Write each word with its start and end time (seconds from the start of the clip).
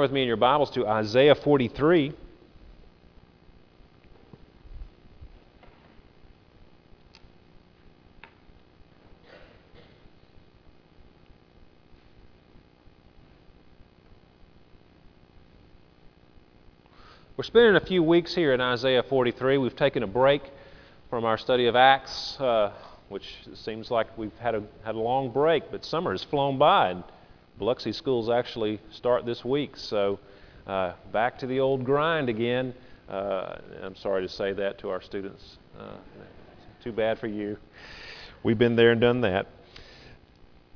turn 0.00 0.04
with 0.04 0.12
me 0.12 0.22
in 0.22 0.28
your 0.28 0.38
Bibles 0.38 0.70
to 0.70 0.86
Isaiah 0.86 1.34
43. 1.34 2.14
We're 17.36 17.44
spending 17.44 17.76
a 17.76 17.80
few 17.80 18.02
weeks 18.02 18.34
here 18.34 18.54
in 18.54 18.62
Isaiah 18.62 19.02
43. 19.02 19.58
We've 19.58 19.76
taken 19.76 20.02
a 20.02 20.06
break 20.06 20.40
from 21.10 21.26
our 21.26 21.36
study 21.36 21.66
of 21.66 21.76
Acts, 21.76 22.40
uh, 22.40 22.72
which 23.10 23.26
seems 23.52 23.90
like 23.90 24.16
we've 24.16 24.32
had 24.38 24.54
a, 24.54 24.62
had 24.82 24.94
a 24.94 24.98
long 24.98 25.30
break, 25.30 25.70
but 25.70 25.84
summer 25.84 26.12
has 26.12 26.24
flown 26.24 26.56
by, 26.56 26.92
and 26.92 27.04
Biloxi 27.60 27.92
schools 27.92 28.30
actually 28.30 28.80
start 28.90 29.26
this 29.26 29.44
week. 29.44 29.76
So 29.76 30.18
uh, 30.66 30.94
back 31.12 31.38
to 31.40 31.46
the 31.46 31.60
old 31.60 31.84
grind 31.84 32.30
again. 32.30 32.72
Uh, 33.06 33.58
I'm 33.82 33.94
sorry 33.94 34.22
to 34.22 34.28
say 34.30 34.54
that 34.54 34.78
to 34.78 34.88
our 34.88 35.02
students. 35.02 35.58
Uh, 35.78 35.92
too 36.82 36.90
bad 36.90 37.18
for 37.18 37.26
you. 37.26 37.58
We've 38.42 38.56
been 38.56 38.76
there 38.76 38.92
and 38.92 39.00
done 39.00 39.20
that. 39.20 39.46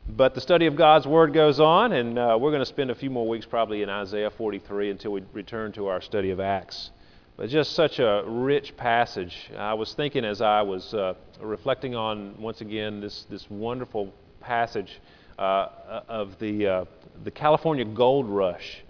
But 0.06 0.34
the 0.34 0.42
study 0.42 0.66
of 0.66 0.76
God's 0.76 1.06
Word 1.06 1.32
goes 1.32 1.58
on, 1.58 1.92
and 1.92 2.18
uh, 2.18 2.36
we're 2.38 2.50
going 2.50 2.60
to 2.60 2.66
spend 2.66 2.90
a 2.90 2.94
few 2.94 3.08
more 3.08 3.26
weeks 3.26 3.46
probably 3.46 3.80
in 3.80 3.88
Isaiah 3.88 4.28
43 4.28 4.90
until 4.90 5.12
we 5.12 5.22
return 5.32 5.72
to 5.72 5.86
our 5.86 6.02
study 6.02 6.32
of 6.32 6.38
Acts. 6.38 6.90
But 7.38 7.48
just 7.48 7.72
such 7.72 7.98
a 7.98 8.24
rich 8.26 8.76
passage. 8.76 9.50
I 9.56 9.72
was 9.72 9.94
thinking 9.94 10.26
as 10.26 10.42
I 10.42 10.60
was 10.60 10.92
uh, 10.92 11.14
reflecting 11.40 11.94
on, 11.94 12.38
once 12.38 12.60
again, 12.60 13.00
this, 13.00 13.24
this 13.30 13.48
wonderful 13.48 14.12
passage 14.42 15.00
of 15.38 16.38
the, 16.38 16.66
uh, 16.66 16.84
the 17.24 17.30
California 17.30 17.84
gold 17.84 18.28
rush. 18.28 18.82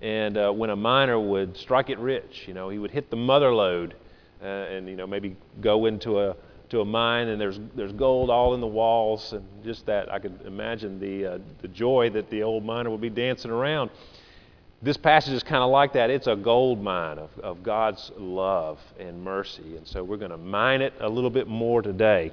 And 0.00 0.36
uh, 0.36 0.52
when 0.52 0.70
a 0.70 0.76
miner 0.76 1.18
would 1.18 1.56
strike 1.56 1.90
it 1.90 1.98
rich, 1.98 2.44
you 2.46 2.54
know, 2.54 2.68
he 2.68 2.78
would 2.78 2.90
hit 2.90 3.10
the 3.10 3.16
mother 3.16 3.52
lode 3.52 3.94
uh, 4.40 4.44
and, 4.46 4.88
you 4.88 4.96
know, 4.96 5.06
maybe 5.06 5.36
go 5.60 5.86
into 5.86 6.20
a 6.20 6.36
to 6.70 6.80
a 6.80 6.84
mine 6.84 7.28
and 7.28 7.40
there's 7.40 7.58
there's 7.74 7.92
gold 7.92 8.30
all 8.30 8.54
in 8.54 8.60
the 8.60 8.66
walls 8.66 9.32
and 9.32 9.42
just 9.64 9.86
that 9.86 10.12
I 10.12 10.18
could 10.18 10.38
imagine 10.44 11.00
the 11.00 11.26
uh, 11.26 11.38
the 11.62 11.68
joy 11.68 12.10
that 12.10 12.28
the 12.30 12.42
old 12.42 12.64
miner 12.64 12.90
would 12.90 13.00
be 13.00 13.10
dancing 13.10 13.50
around. 13.50 13.90
This 14.80 14.96
passage 14.96 15.32
is 15.32 15.42
kind 15.42 15.62
of 15.62 15.70
like 15.70 15.94
that. 15.94 16.08
It's 16.08 16.28
a 16.28 16.36
gold 16.36 16.80
mine 16.80 17.18
of, 17.18 17.30
of 17.40 17.62
God's 17.64 18.12
love 18.16 18.78
and 19.00 19.24
mercy. 19.24 19.76
And 19.76 19.84
so 19.84 20.04
we're 20.04 20.18
going 20.18 20.30
to 20.30 20.36
mine 20.36 20.82
it 20.82 20.92
a 21.00 21.08
little 21.08 21.30
bit 21.30 21.48
more 21.48 21.82
today 21.82 22.32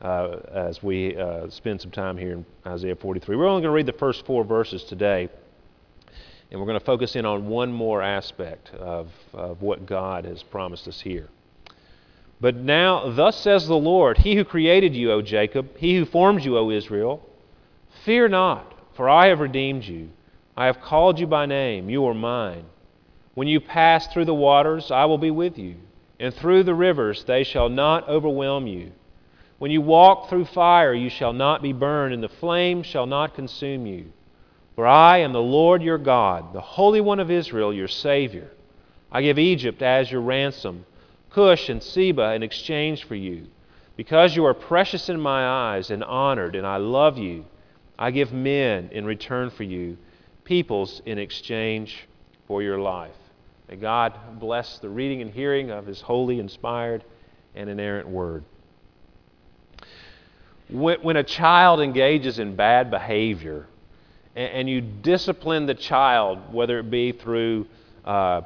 uh, 0.00 0.38
as 0.52 0.82
we 0.82 1.16
uh, 1.16 1.48
spend 1.50 1.80
some 1.80 1.90
time 1.90 2.16
here 2.16 2.32
in 2.32 2.46
Isaiah 2.66 2.96
43. 2.96 3.36
We're 3.36 3.46
only 3.46 3.62
going 3.62 3.70
to 3.70 3.74
read 3.74 3.86
the 3.86 3.98
first 3.98 4.26
four 4.26 4.44
verses 4.44 4.84
today. 4.84 5.28
And 6.50 6.60
we're 6.60 6.66
going 6.66 6.78
to 6.78 6.84
focus 6.84 7.16
in 7.16 7.24
on 7.24 7.48
one 7.48 7.72
more 7.72 8.02
aspect 8.02 8.70
of, 8.74 9.10
of 9.32 9.62
what 9.62 9.86
God 9.86 10.24
has 10.24 10.42
promised 10.42 10.86
us 10.86 11.00
here. 11.00 11.28
But 12.40 12.56
now, 12.56 13.10
thus 13.10 13.40
says 13.40 13.66
the 13.66 13.76
Lord, 13.76 14.18
He 14.18 14.36
who 14.36 14.44
created 14.44 14.94
you, 14.94 15.10
O 15.12 15.22
Jacob, 15.22 15.76
He 15.78 15.96
who 15.96 16.04
formed 16.04 16.44
you, 16.44 16.58
O 16.58 16.70
Israel, 16.70 17.26
fear 18.04 18.28
not, 18.28 18.72
for 18.94 19.08
I 19.08 19.28
have 19.28 19.40
redeemed 19.40 19.84
you. 19.84 20.10
I 20.56 20.66
have 20.66 20.80
called 20.80 21.18
you 21.18 21.26
by 21.26 21.46
name, 21.46 21.88
you 21.90 22.04
are 22.06 22.14
mine. 22.14 22.66
When 23.34 23.48
you 23.48 23.60
pass 23.60 24.06
through 24.08 24.26
the 24.26 24.34
waters, 24.34 24.90
I 24.90 25.06
will 25.06 25.18
be 25.18 25.30
with 25.30 25.58
you, 25.58 25.76
and 26.20 26.32
through 26.32 26.62
the 26.64 26.74
rivers, 26.74 27.24
they 27.24 27.42
shall 27.42 27.68
not 27.68 28.08
overwhelm 28.08 28.66
you. 28.66 28.92
When 29.58 29.70
you 29.70 29.80
walk 29.80 30.28
through 30.28 30.46
fire, 30.46 30.92
you 30.92 31.08
shall 31.08 31.32
not 31.32 31.62
be 31.62 31.72
burned, 31.72 32.12
and 32.12 32.22
the 32.22 32.28
flame 32.28 32.82
shall 32.82 33.06
not 33.06 33.34
consume 33.34 33.86
you. 33.86 34.12
For 34.74 34.86
I 34.86 35.18
am 35.18 35.32
the 35.32 35.40
Lord 35.40 35.82
your 35.82 35.98
God, 35.98 36.52
the 36.52 36.60
Holy 36.60 37.00
One 37.00 37.20
of 37.20 37.30
Israel, 37.30 37.72
your 37.72 37.88
Savior. 37.88 38.50
I 39.12 39.22
give 39.22 39.38
Egypt 39.38 39.82
as 39.82 40.10
your 40.10 40.20
ransom 40.20 40.84
Cush 41.34 41.68
and 41.68 41.82
Seba 41.82 42.34
in 42.34 42.44
exchange 42.44 43.04
for 43.04 43.16
you. 43.16 43.48
Because 43.96 44.36
you 44.36 44.44
are 44.44 44.54
precious 44.54 45.08
in 45.08 45.20
my 45.20 45.46
eyes 45.46 45.90
and 45.90 46.02
honored, 46.02 46.54
and 46.54 46.66
I 46.66 46.76
love 46.76 47.18
you, 47.18 47.44
I 47.98 48.12
give 48.12 48.32
men 48.32 48.88
in 48.92 49.04
return 49.04 49.50
for 49.50 49.64
you, 49.64 49.96
peoples 50.44 51.02
in 51.06 51.18
exchange 51.18 52.06
for 52.46 52.62
your 52.62 52.78
life. 52.78 53.16
May 53.68 53.76
God 53.76 54.14
bless 54.38 54.78
the 54.78 54.88
reading 54.88 55.22
and 55.22 55.30
hearing 55.30 55.70
of 55.70 55.86
His 55.86 56.00
holy, 56.00 56.38
inspired, 56.38 57.04
and 57.54 57.68
inerrant 57.68 58.08
word. 58.08 58.44
When, 60.70 61.16
a 61.16 61.22
child 61.22 61.80
engages 61.80 62.38
in 62.38 62.56
bad 62.56 62.90
behavior, 62.90 63.66
and, 64.34 64.68
you 64.68 64.80
discipline 64.80 65.66
the 65.66 65.74
child, 65.74 66.52
whether 66.52 66.78
it 66.80 66.90
be 66.90 67.12
through 67.12 67.66
uh, 68.04 68.42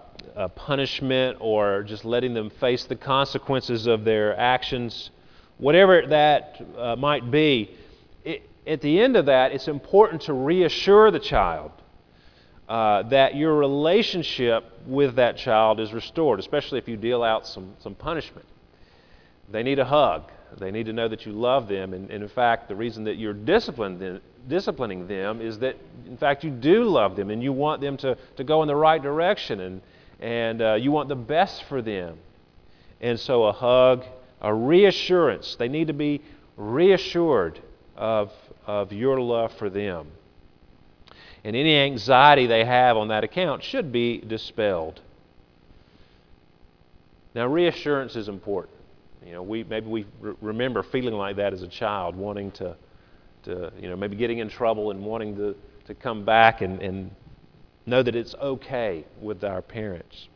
punishment 0.54 1.38
or 1.40 1.82
just 1.82 2.04
letting 2.04 2.34
them 2.34 2.50
face 2.50 2.84
the 2.84 2.96
consequences 2.96 3.86
of 3.86 4.04
their 4.04 4.38
actions, 4.38 5.10
whatever 5.58 6.06
that 6.06 6.60
uh, 6.76 6.96
might 6.96 7.30
be, 7.30 7.70
it, 8.24 8.48
at 8.66 8.80
the 8.80 9.00
end 9.00 9.16
of 9.16 9.26
that, 9.26 9.52
it's 9.52 9.68
important 9.68 10.22
to 10.22 10.32
reassure 10.32 11.10
the 11.10 11.18
child 11.18 11.72
uh, 12.68 13.02
that 13.04 13.34
your 13.34 13.54
relationship 13.54 14.64
with 14.86 15.16
that 15.16 15.36
child 15.38 15.80
is 15.80 15.92
restored, 15.92 16.38
especially 16.38 16.78
if 16.78 16.86
you 16.86 16.96
deal 16.96 17.22
out 17.22 17.46
some, 17.46 17.74
some 17.80 17.94
punishment. 17.94 18.46
They 19.50 19.62
need 19.62 19.78
a 19.78 19.84
hug. 19.84 20.30
They 20.58 20.70
need 20.70 20.86
to 20.86 20.92
know 20.92 21.08
that 21.08 21.26
you 21.26 21.32
love 21.32 21.68
them. 21.68 21.92
And, 21.94 22.10
and 22.10 22.22
in 22.22 22.28
fact, 22.28 22.68
the 22.68 22.76
reason 22.76 23.04
that 23.04 23.16
you're 23.16 23.34
disciplining 23.34 25.06
them 25.06 25.40
is 25.40 25.58
that, 25.58 25.76
in 26.06 26.16
fact, 26.16 26.44
you 26.44 26.50
do 26.50 26.84
love 26.84 27.16
them 27.16 27.30
and 27.30 27.42
you 27.42 27.52
want 27.52 27.80
them 27.80 27.96
to, 27.98 28.16
to 28.36 28.44
go 28.44 28.62
in 28.62 28.68
the 28.68 28.76
right 28.76 29.02
direction. 29.02 29.60
And, 29.60 29.80
and 30.20 30.62
uh, 30.62 30.74
you 30.74 30.90
want 30.90 31.08
the 31.08 31.16
best 31.16 31.64
for 31.64 31.82
them. 31.82 32.18
And 33.00 33.18
so 33.18 33.44
a 33.44 33.52
hug, 33.52 34.04
a 34.40 34.52
reassurance, 34.52 35.56
they 35.56 35.68
need 35.68 35.86
to 35.88 35.92
be 35.92 36.22
reassured 36.56 37.60
of, 37.96 38.32
of 38.66 38.92
your 38.92 39.20
love 39.20 39.52
for 39.54 39.70
them. 39.70 40.08
And 41.44 41.54
any 41.54 41.76
anxiety 41.76 42.46
they 42.46 42.64
have 42.64 42.96
on 42.96 43.08
that 43.08 43.22
account 43.22 43.62
should 43.62 43.92
be 43.92 44.18
dispelled. 44.18 45.00
Now, 47.34 47.46
reassurance 47.46 48.16
is 48.16 48.28
important. 48.28 48.77
You 49.24 49.32
know, 49.32 49.42
we 49.42 49.64
maybe 49.64 49.86
we 49.88 50.06
re- 50.20 50.34
remember 50.40 50.82
feeling 50.82 51.14
like 51.14 51.36
that 51.36 51.52
as 51.52 51.62
a 51.62 51.68
child, 51.68 52.16
wanting 52.16 52.50
to, 52.52 52.76
to, 53.44 53.72
you 53.80 53.88
know, 53.88 53.96
maybe 53.96 54.16
getting 54.16 54.38
in 54.38 54.48
trouble 54.48 54.90
and 54.90 55.04
wanting 55.04 55.36
to, 55.36 55.56
to 55.86 55.94
come 55.94 56.24
back 56.24 56.60
and, 56.60 56.80
and 56.80 57.10
know 57.86 58.02
that 58.02 58.14
it's 58.14 58.34
okay 58.36 59.04
with 59.20 59.44
our 59.44 59.62
parents. 59.62 60.28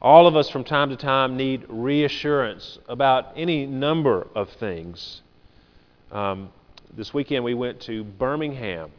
All 0.00 0.26
of 0.26 0.34
us 0.34 0.48
from 0.50 0.64
time 0.64 0.90
to 0.90 0.96
time 0.96 1.36
need 1.36 1.64
reassurance 1.68 2.78
about 2.88 3.32
any 3.36 3.66
number 3.66 4.26
of 4.34 4.50
things. 4.50 5.22
Um, 6.10 6.50
this 6.94 7.14
weekend 7.14 7.44
we 7.44 7.54
went 7.54 7.80
to 7.82 8.02
Birmingham 8.02 8.90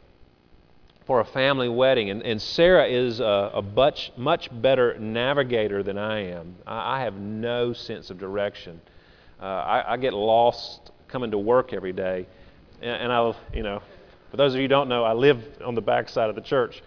for 1.06 1.20
a 1.20 1.24
family 1.24 1.68
wedding, 1.68 2.10
and, 2.10 2.22
and 2.22 2.40
Sarah 2.40 2.86
is 2.86 3.20
a, 3.20 3.50
a 3.54 3.62
much, 3.62 4.10
much 4.16 4.48
better 4.62 4.98
navigator 4.98 5.82
than 5.82 5.98
I 5.98 6.30
am. 6.30 6.56
I, 6.66 6.96
I 6.96 7.00
have 7.02 7.14
no 7.14 7.72
sense 7.74 8.10
of 8.10 8.18
direction. 8.18 8.80
Uh, 9.40 9.44
I, 9.44 9.92
I, 9.92 9.96
get 9.98 10.14
lost 10.14 10.92
coming 11.08 11.30
to 11.32 11.38
work 11.38 11.74
every 11.74 11.92
day, 11.92 12.26
and, 12.80 13.02
and 13.02 13.12
I, 13.12 13.34
you 13.52 13.62
know, 13.62 13.82
for 14.30 14.38
those 14.38 14.54
of 14.54 14.56
you 14.56 14.64
who 14.64 14.68
don't 14.68 14.88
know, 14.88 15.04
I 15.04 15.12
live 15.12 15.42
on 15.62 15.74
the 15.74 15.82
back 15.82 16.08
side 16.08 16.30
of 16.30 16.36
the 16.36 16.40
church. 16.40 16.82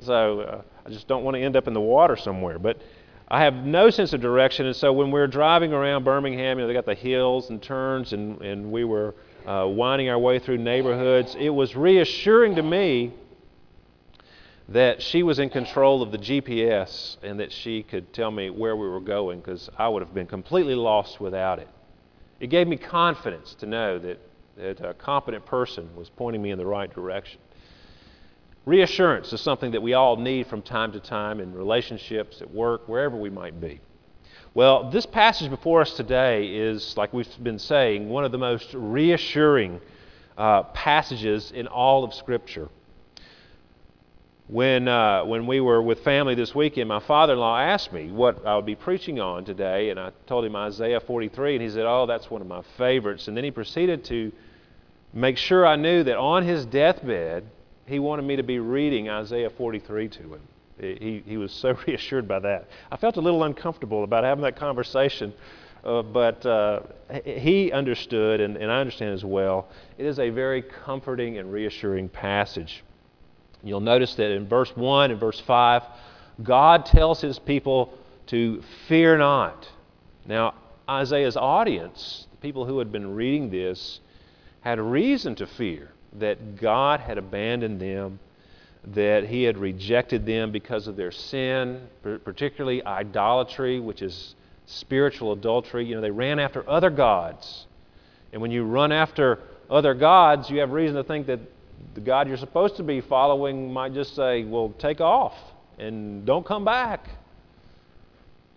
So 0.00 0.40
uh, 0.40 0.62
I 0.84 0.90
just 0.90 1.08
don't 1.08 1.24
want 1.24 1.34
to 1.34 1.40
end 1.40 1.56
up 1.56 1.66
in 1.66 1.74
the 1.74 1.80
water 1.80 2.16
somewhere. 2.16 2.58
But 2.58 2.80
I 3.28 3.42
have 3.42 3.54
no 3.54 3.90
sense 3.90 4.12
of 4.12 4.20
direction, 4.20 4.66
and 4.66 4.76
so 4.76 4.92
when 4.92 5.08
we 5.08 5.18
were 5.18 5.26
driving 5.26 5.72
around 5.72 6.04
Birmingham, 6.04 6.58
you 6.58 6.62
know, 6.62 6.68
they 6.68 6.74
got 6.74 6.86
the 6.86 6.94
hills 6.94 7.50
and 7.50 7.60
turns, 7.60 8.12
and, 8.12 8.40
and 8.40 8.70
we 8.70 8.84
were 8.84 9.14
uh, 9.44 9.66
winding 9.66 10.08
our 10.08 10.18
way 10.18 10.38
through 10.38 10.58
neighborhoods. 10.58 11.34
It 11.36 11.50
was 11.50 11.74
reassuring 11.74 12.54
to 12.54 12.62
me 12.62 13.12
that 14.68 15.00
she 15.00 15.22
was 15.22 15.38
in 15.38 15.48
control 15.48 16.02
of 16.02 16.10
the 16.10 16.18
GPS 16.18 17.16
and 17.22 17.38
that 17.38 17.52
she 17.52 17.82
could 17.82 18.12
tell 18.12 18.30
me 18.30 18.50
where 18.50 18.74
we 18.74 18.88
were 18.88 19.00
going 19.00 19.38
because 19.38 19.70
I 19.78 19.88
would 19.88 20.02
have 20.02 20.12
been 20.12 20.26
completely 20.26 20.74
lost 20.74 21.20
without 21.20 21.58
it. 21.58 21.68
It 22.40 22.48
gave 22.48 22.66
me 22.66 22.76
confidence 22.76 23.54
to 23.56 23.66
know 23.66 23.98
that, 24.00 24.18
that 24.56 24.80
a 24.84 24.94
competent 24.94 25.46
person 25.46 25.88
was 25.94 26.10
pointing 26.10 26.42
me 26.42 26.50
in 26.50 26.58
the 26.58 26.66
right 26.66 26.92
direction. 26.92 27.40
Reassurance 28.64 29.32
is 29.32 29.40
something 29.40 29.70
that 29.70 29.82
we 29.82 29.94
all 29.94 30.16
need 30.16 30.48
from 30.48 30.60
time 30.60 30.90
to 30.92 31.00
time 31.00 31.38
in 31.38 31.54
relationships, 31.54 32.42
at 32.42 32.52
work, 32.52 32.88
wherever 32.88 33.16
we 33.16 33.30
might 33.30 33.60
be. 33.60 33.80
Well, 34.54 34.90
this 34.90 35.06
passage 35.06 35.50
before 35.50 35.82
us 35.82 35.92
today 35.92 36.48
is, 36.48 36.96
like 36.96 37.12
we've 37.12 37.28
been 37.44 37.60
saying, 37.60 38.08
one 38.08 38.24
of 38.24 38.32
the 38.32 38.38
most 38.38 38.74
reassuring 38.74 39.80
uh, 40.36 40.64
passages 40.64 41.52
in 41.52 41.68
all 41.68 42.02
of 42.02 42.12
Scripture. 42.12 42.68
When, 44.48 44.86
uh, 44.86 45.24
when 45.24 45.48
we 45.48 45.60
were 45.60 45.82
with 45.82 46.04
family 46.04 46.36
this 46.36 46.54
weekend, 46.54 46.88
my 46.88 47.00
father 47.00 47.32
in 47.32 47.40
law 47.40 47.58
asked 47.58 47.92
me 47.92 48.12
what 48.12 48.46
I 48.46 48.54
would 48.54 48.64
be 48.64 48.76
preaching 48.76 49.18
on 49.18 49.44
today, 49.44 49.90
and 49.90 49.98
I 49.98 50.12
told 50.28 50.44
him 50.44 50.54
Isaiah 50.54 51.00
43, 51.00 51.54
and 51.56 51.62
he 51.62 51.68
said, 51.68 51.84
Oh, 51.84 52.06
that's 52.06 52.30
one 52.30 52.42
of 52.42 52.46
my 52.46 52.62
favorites. 52.78 53.26
And 53.26 53.36
then 53.36 53.42
he 53.42 53.50
proceeded 53.50 54.04
to 54.04 54.30
make 55.12 55.36
sure 55.36 55.66
I 55.66 55.74
knew 55.74 56.04
that 56.04 56.16
on 56.16 56.44
his 56.44 56.64
deathbed, 56.64 57.44
he 57.86 57.98
wanted 57.98 58.22
me 58.22 58.36
to 58.36 58.44
be 58.44 58.60
reading 58.60 59.08
Isaiah 59.08 59.50
43 59.50 60.08
to 60.08 60.34
him. 60.34 60.40
He, 60.78 61.24
he 61.26 61.36
was 61.38 61.50
so 61.50 61.76
reassured 61.86 62.28
by 62.28 62.38
that. 62.40 62.68
I 62.92 62.96
felt 62.96 63.16
a 63.16 63.20
little 63.20 63.42
uncomfortable 63.42 64.04
about 64.04 64.22
having 64.22 64.42
that 64.44 64.54
conversation, 64.54 65.34
uh, 65.84 66.02
but 66.02 66.46
uh, 66.46 66.82
he 67.24 67.72
understood, 67.72 68.40
and, 68.40 68.56
and 68.56 68.70
I 68.70 68.78
understand 68.78 69.12
as 69.12 69.24
well. 69.24 69.66
It 69.98 70.06
is 70.06 70.20
a 70.20 70.30
very 70.30 70.62
comforting 70.62 71.38
and 71.38 71.52
reassuring 71.52 72.10
passage. 72.10 72.84
You'll 73.66 73.80
notice 73.80 74.14
that 74.14 74.30
in 74.30 74.46
verse 74.46 74.74
1 74.76 75.10
and 75.10 75.18
verse 75.18 75.40
5, 75.40 75.82
God 76.42 76.86
tells 76.86 77.20
his 77.20 77.38
people 77.38 77.92
to 78.26 78.62
fear 78.86 79.18
not. 79.18 79.68
Now, 80.24 80.54
Isaiah's 80.88 81.36
audience, 81.36 82.28
the 82.30 82.36
people 82.36 82.64
who 82.64 82.78
had 82.78 82.92
been 82.92 83.14
reading 83.14 83.50
this, 83.50 84.00
had 84.60 84.80
reason 84.80 85.34
to 85.36 85.46
fear 85.46 85.90
that 86.18 86.56
God 86.56 87.00
had 87.00 87.18
abandoned 87.18 87.80
them, 87.80 88.20
that 88.84 89.24
He 89.24 89.42
had 89.42 89.58
rejected 89.58 90.26
them 90.26 90.52
because 90.52 90.86
of 90.86 90.96
their 90.96 91.10
sin, 91.10 91.88
particularly 92.02 92.84
idolatry, 92.84 93.80
which 93.80 94.00
is 94.00 94.34
spiritual 94.66 95.32
adultery. 95.32 95.84
You 95.84 95.96
know, 95.96 96.00
they 96.00 96.10
ran 96.10 96.38
after 96.38 96.68
other 96.68 96.90
gods. 96.90 97.66
And 98.32 98.40
when 98.40 98.50
you 98.50 98.64
run 98.64 98.92
after 98.92 99.40
other 99.68 99.94
gods, 99.94 100.50
you 100.50 100.60
have 100.60 100.70
reason 100.70 100.96
to 100.96 101.04
think 101.04 101.26
that 101.26 101.40
the 101.94 102.00
God 102.00 102.28
you're 102.28 102.36
supposed 102.36 102.76
to 102.76 102.82
be 102.82 103.00
following 103.00 103.72
might 103.72 103.94
just 103.94 104.14
say, 104.14 104.44
well, 104.44 104.74
take 104.78 105.00
off 105.00 105.34
and 105.78 106.24
don't 106.26 106.44
come 106.44 106.64
back. 106.64 107.08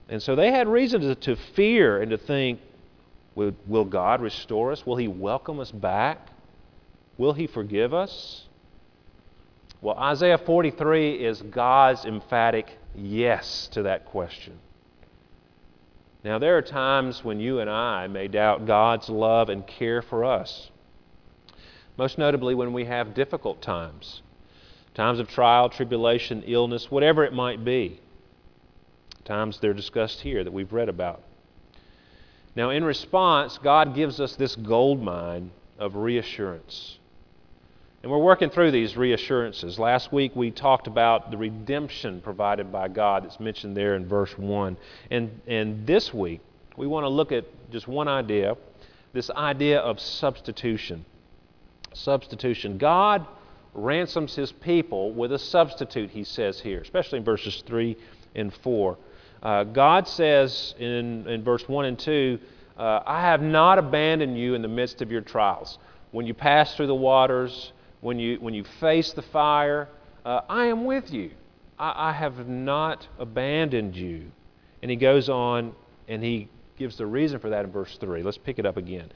And 0.10 0.22
so 0.22 0.36
they 0.36 0.52
had 0.52 0.68
reason 0.68 1.02
to, 1.02 1.16
to 1.16 1.36
fear 1.56 2.02
and 2.02 2.12
to 2.12 2.18
think, 2.18 2.60
will, 3.36 3.54
will 3.68 3.86
God 3.86 4.22
restore 4.22 4.72
us? 4.72 4.86
Will 4.86 4.96
He 4.96 5.08
welcome 5.08 5.60
us 5.60 5.72
back? 5.72 6.28
Will 7.18 7.34
He 7.34 7.48
forgive 7.48 7.94
us? 7.94 8.44
Well, 9.82 9.98
Isaiah 9.98 10.38
43 10.38 11.14
is 11.24 11.42
God's 11.42 12.06
emphatic 12.06 12.78
yes 12.96 13.70
to 13.74 13.84
that 13.84 14.06
question. 14.06 14.60
Now, 16.24 16.38
there 16.38 16.58
are 16.58 16.62
times 16.62 17.24
when 17.24 17.40
you 17.40 17.60
and 17.60 17.70
I 17.70 18.08
may 18.08 18.28
doubt 18.28 18.66
God's 18.66 19.08
love 19.08 19.48
and 19.48 19.66
care 19.66 20.02
for 20.02 20.26
us. 20.26 20.70
Most 22.00 22.18
notably, 22.18 22.56
when 22.56 22.72
we 22.72 22.86
have 22.86 23.14
difficult 23.14 23.62
times 23.62 24.22
times 24.94 25.20
of 25.20 25.28
trial, 25.28 25.68
tribulation, 25.68 26.44
illness, 26.48 26.90
whatever 26.90 27.26
it 27.26 27.34
might 27.34 27.66
be. 27.66 28.00
Times 29.26 29.60
they're 29.60 29.74
discussed 29.74 30.22
here 30.22 30.42
that 30.42 30.52
we've 30.52 30.72
read 30.72 30.88
about. 30.88 31.22
Now, 32.56 32.70
in 32.70 32.86
response, 32.86 33.58
God 33.58 33.96
gives 33.96 34.22
us 34.22 34.38
this 34.38 34.56
gold 34.56 35.02
mine 35.04 35.52
of 35.78 35.98
reassurance. 35.98 37.00
And 38.02 38.10
we're 38.10 38.18
working 38.18 38.50
through 38.50 38.72
these 38.72 38.96
reassurances. 38.96 39.78
Last 39.78 40.14
week 40.14 40.34
we 40.38 40.52
talked 40.52 40.88
about 40.88 41.32
the 41.32 41.38
redemption 41.38 42.22
provided 42.22 42.72
by 42.72 42.88
God 42.88 43.26
that's 43.26 43.42
mentioned 43.42 43.76
there 43.76 43.96
in 43.96 44.08
verse 44.08 44.38
1. 44.38 44.78
And, 45.12 45.42
and 45.48 45.86
this 45.86 46.14
week 46.14 46.40
we 46.78 46.88
want 46.88 47.04
to 47.04 47.10
look 47.10 47.34
at 47.34 47.44
just 47.72 47.90
one 47.90 48.08
idea 48.08 48.56
this 49.12 49.30
idea 49.32 49.80
of 49.80 50.00
substitution. 50.00 51.04
Substitution. 51.94 52.78
God 52.78 53.26
ransoms 53.74 54.36
his 54.36 54.52
people 54.52 55.12
with 55.12 55.32
a 55.32 55.40
substitute, 55.40 56.10
he 56.10 56.24
says 56.24 56.60
here, 56.60 56.82
especially 56.82 57.20
in 57.20 57.24
verses 57.24 57.64
3 57.66 57.96
and 58.36 58.54
4. 58.54 58.98
Uh, 59.42 59.64
God 59.64 60.08
says 60.08 60.76
in, 60.80 61.28
in 61.28 61.44
verse 61.44 61.68
1 61.68 61.86
and 61.86 62.00
2, 62.00 62.40
uh, 62.78 63.02
I 63.06 63.22
have 63.22 63.42
not 63.42 63.78
abandoned 63.78 64.38
you 64.38 64.54
in 64.54 64.62
the 64.62 64.68
midst 64.68 65.02
of 65.02 65.12
your 65.12 65.22
trials. 65.22 65.78
When 66.12 66.26
you 66.26 66.34
pass 66.34 66.76
through 66.76 66.88
the 66.88 66.96
waters, 66.96 67.72
when 68.02 68.20
you, 68.20 68.38
when 68.40 68.54
you 68.54 68.64
face 68.80 69.12
the 69.12 69.22
fire, 69.22 69.90
uh, 70.26 70.42
I 70.50 70.66
am 70.66 70.86
with 70.86 71.12
you. 71.12 71.32
I, 71.78 72.10
I 72.10 72.14
have 72.14 72.48
not 72.48 73.08
abandoned 73.18 73.96
you. 73.96 74.32
And 74.82 74.90
he 74.90 74.98
goes 74.98 75.30
on 75.30 75.74
and 76.08 76.24
he 76.24 76.50
gives 76.78 76.98
the 76.98 77.06
reason 77.06 77.40
for 77.40 77.50
that 77.50 77.66
in 77.66 77.72
verse 77.72 77.98
3. 78.00 78.24
Let's 78.24 78.38
pick 78.38 78.60
it 78.60 78.66
up 78.66 78.78
again. 78.78 79.12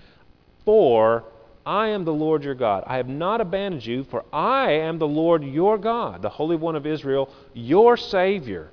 For 0.66 1.24
I 1.66 1.90
am 1.90 2.04
the 2.04 2.14
Lord 2.14 2.44
your 2.44 2.56
God. 2.56 2.84
I 2.88 2.98
have 2.98 3.08
not 3.08 3.40
abandoned 3.40 3.86
you, 3.86 4.04
for 4.04 4.26
I 4.34 4.72
am 4.72 5.00
the 5.00 5.08
Lord 5.08 5.44
your 5.44 5.78
God, 5.78 6.22
the 6.22 6.30
Holy 6.30 6.56
One 6.56 6.76
of 6.76 6.86
Israel, 6.86 7.30
your 7.54 7.96
Savior. 7.96 8.70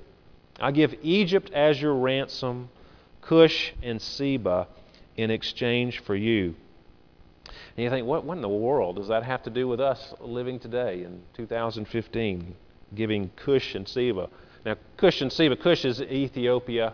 I 0.59 0.71
give 0.71 0.95
Egypt 1.01 1.51
as 1.53 1.81
your 1.81 1.95
ransom, 1.95 2.69
Cush 3.21 3.73
and 3.81 4.01
Seba 4.01 4.67
in 5.15 5.31
exchange 5.31 5.99
for 5.99 6.15
you. 6.15 6.55
And 7.77 7.83
you 7.85 7.89
think, 7.89 8.05
what, 8.05 8.25
what 8.25 8.35
in 8.35 8.41
the 8.41 8.49
world 8.49 8.97
does 8.97 9.07
that 9.07 9.23
have 9.23 9.43
to 9.43 9.49
do 9.49 9.67
with 9.67 9.79
us 9.79 10.13
living 10.19 10.59
today 10.59 11.03
in 11.03 11.21
2015, 11.35 12.55
giving 12.93 13.29
Cush 13.37 13.75
and 13.75 13.87
Seba? 13.87 14.29
Now, 14.65 14.75
Cush 14.97 15.21
and 15.21 15.31
Seba, 15.31 15.55
Cush 15.55 15.85
is 15.85 16.01
Ethiopia, 16.01 16.93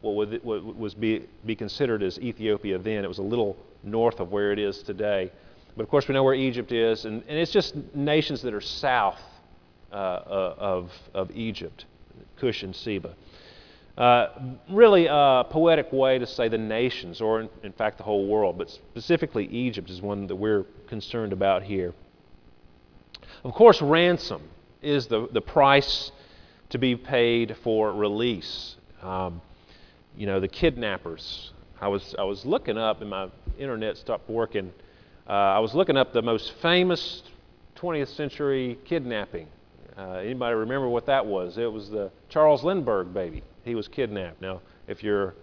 what 0.00 0.14
would 0.14 0.44
was 0.44 0.94
be, 0.94 1.24
be 1.44 1.56
considered 1.56 2.02
as 2.02 2.18
Ethiopia 2.20 2.78
then. 2.78 3.04
It 3.04 3.08
was 3.08 3.18
a 3.18 3.22
little 3.22 3.56
north 3.82 4.20
of 4.20 4.30
where 4.30 4.52
it 4.52 4.58
is 4.58 4.82
today. 4.82 5.30
But 5.76 5.82
of 5.82 5.88
course, 5.88 6.08
we 6.08 6.14
know 6.14 6.24
where 6.24 6.34
Egypt 6.34 6.72
is, 6.72 7.04
and, 7.04 7.22
and 7.28 7.38
it's 7.38 7.52
just 7.52 7.74
nations 7.94 8.42
that 8.42 8.54
are 8.54 8.60
south 8.60 9.20
uh, 9.92 9.94
uh 9.94 10.54
of, 10.58 10.92
of 11.14 11.30
Egypt, 11.30 11.86
Cush 12.36 12.62
and 12.62 12.74
Seba. 12.74 13.14
Uh, 13.96 14.28
really 14.70 15.06
a 15.06 15.44
poetic 15.50 15.92
way 15.92 16.18
to 16.18 16.26
say 16.26 16.48
the 16.48 16.58
nations, 16.58 17.20
or 17.20 17.40
in, 17.40 17.48
in, 17.64 17.72
fact 17.72 17.98
the 17.98 18.04
whole 18.04 18.28
world, 18.28 18.56
but 18.56 18.70
specifically 18.70 19.46
Egypt 19.46 19.90
is 19.90 20.00
one 20.00 20.28
that 20.28 20.36
we're 20.36 20.64
concerned 20.86 21.32
about 21.32 21.64
here. 21.64 21.92
Of 23.42 23.54
course, 23.54 23.82
ransom 23.82 24.42
is 24.82 25.08
the, 25.08 25.28
the 25.32 25.40
price 25.40 26.12
to 26.70 26.78
be 26.78 26.94
paid 26.94 27.56
for 27.64 27.92
release. 27.92 28.76
Um, 29.02 29.40
you 30.16 30.26
know, 30.26 30.38
the 30.38 30.48
kidnappers. 30.48 31.52
I 31.80 31.88
was, 31.88 32.14
I 32.18 32.24
was 32.24 32.44
looking 32.44 32.76
up, 32.76 33.00
and 33.00 33.10
my 33.10 33.28
internet 33.58 33.96
stopped 33.96 34.28
working. 34.28 34.72
Uh, 35.28 35.32
I 35.32 35.58
was 35.58 35.74
looking 35.74 35.96
up 35.96 36.12
the 36.12 36.22
most 36.22 36.52
famous 36.60 37.22
20th 37.76 38.14
century 38.16 38.78
kidnapping. 38.84 39.46
Uh, 39.96 40.12
anybody 40.14 40.54
remember 40.54 40.88
what 40.88 41.06
that 41.06 41.26
was? 41.26 41.58
It 41.58 41.70
was 41.70 41.90
the 41.90 42.10
Charles 42.28 42.64
Lindbergh 42.64 43.12
baby 43.12 43.42
he 43.68 43.74
was 43.74 43.86
kidnapped. 43.86 44.40
Now, 44.40 44.60
if 44.88 45.02
you're 45.04 45.34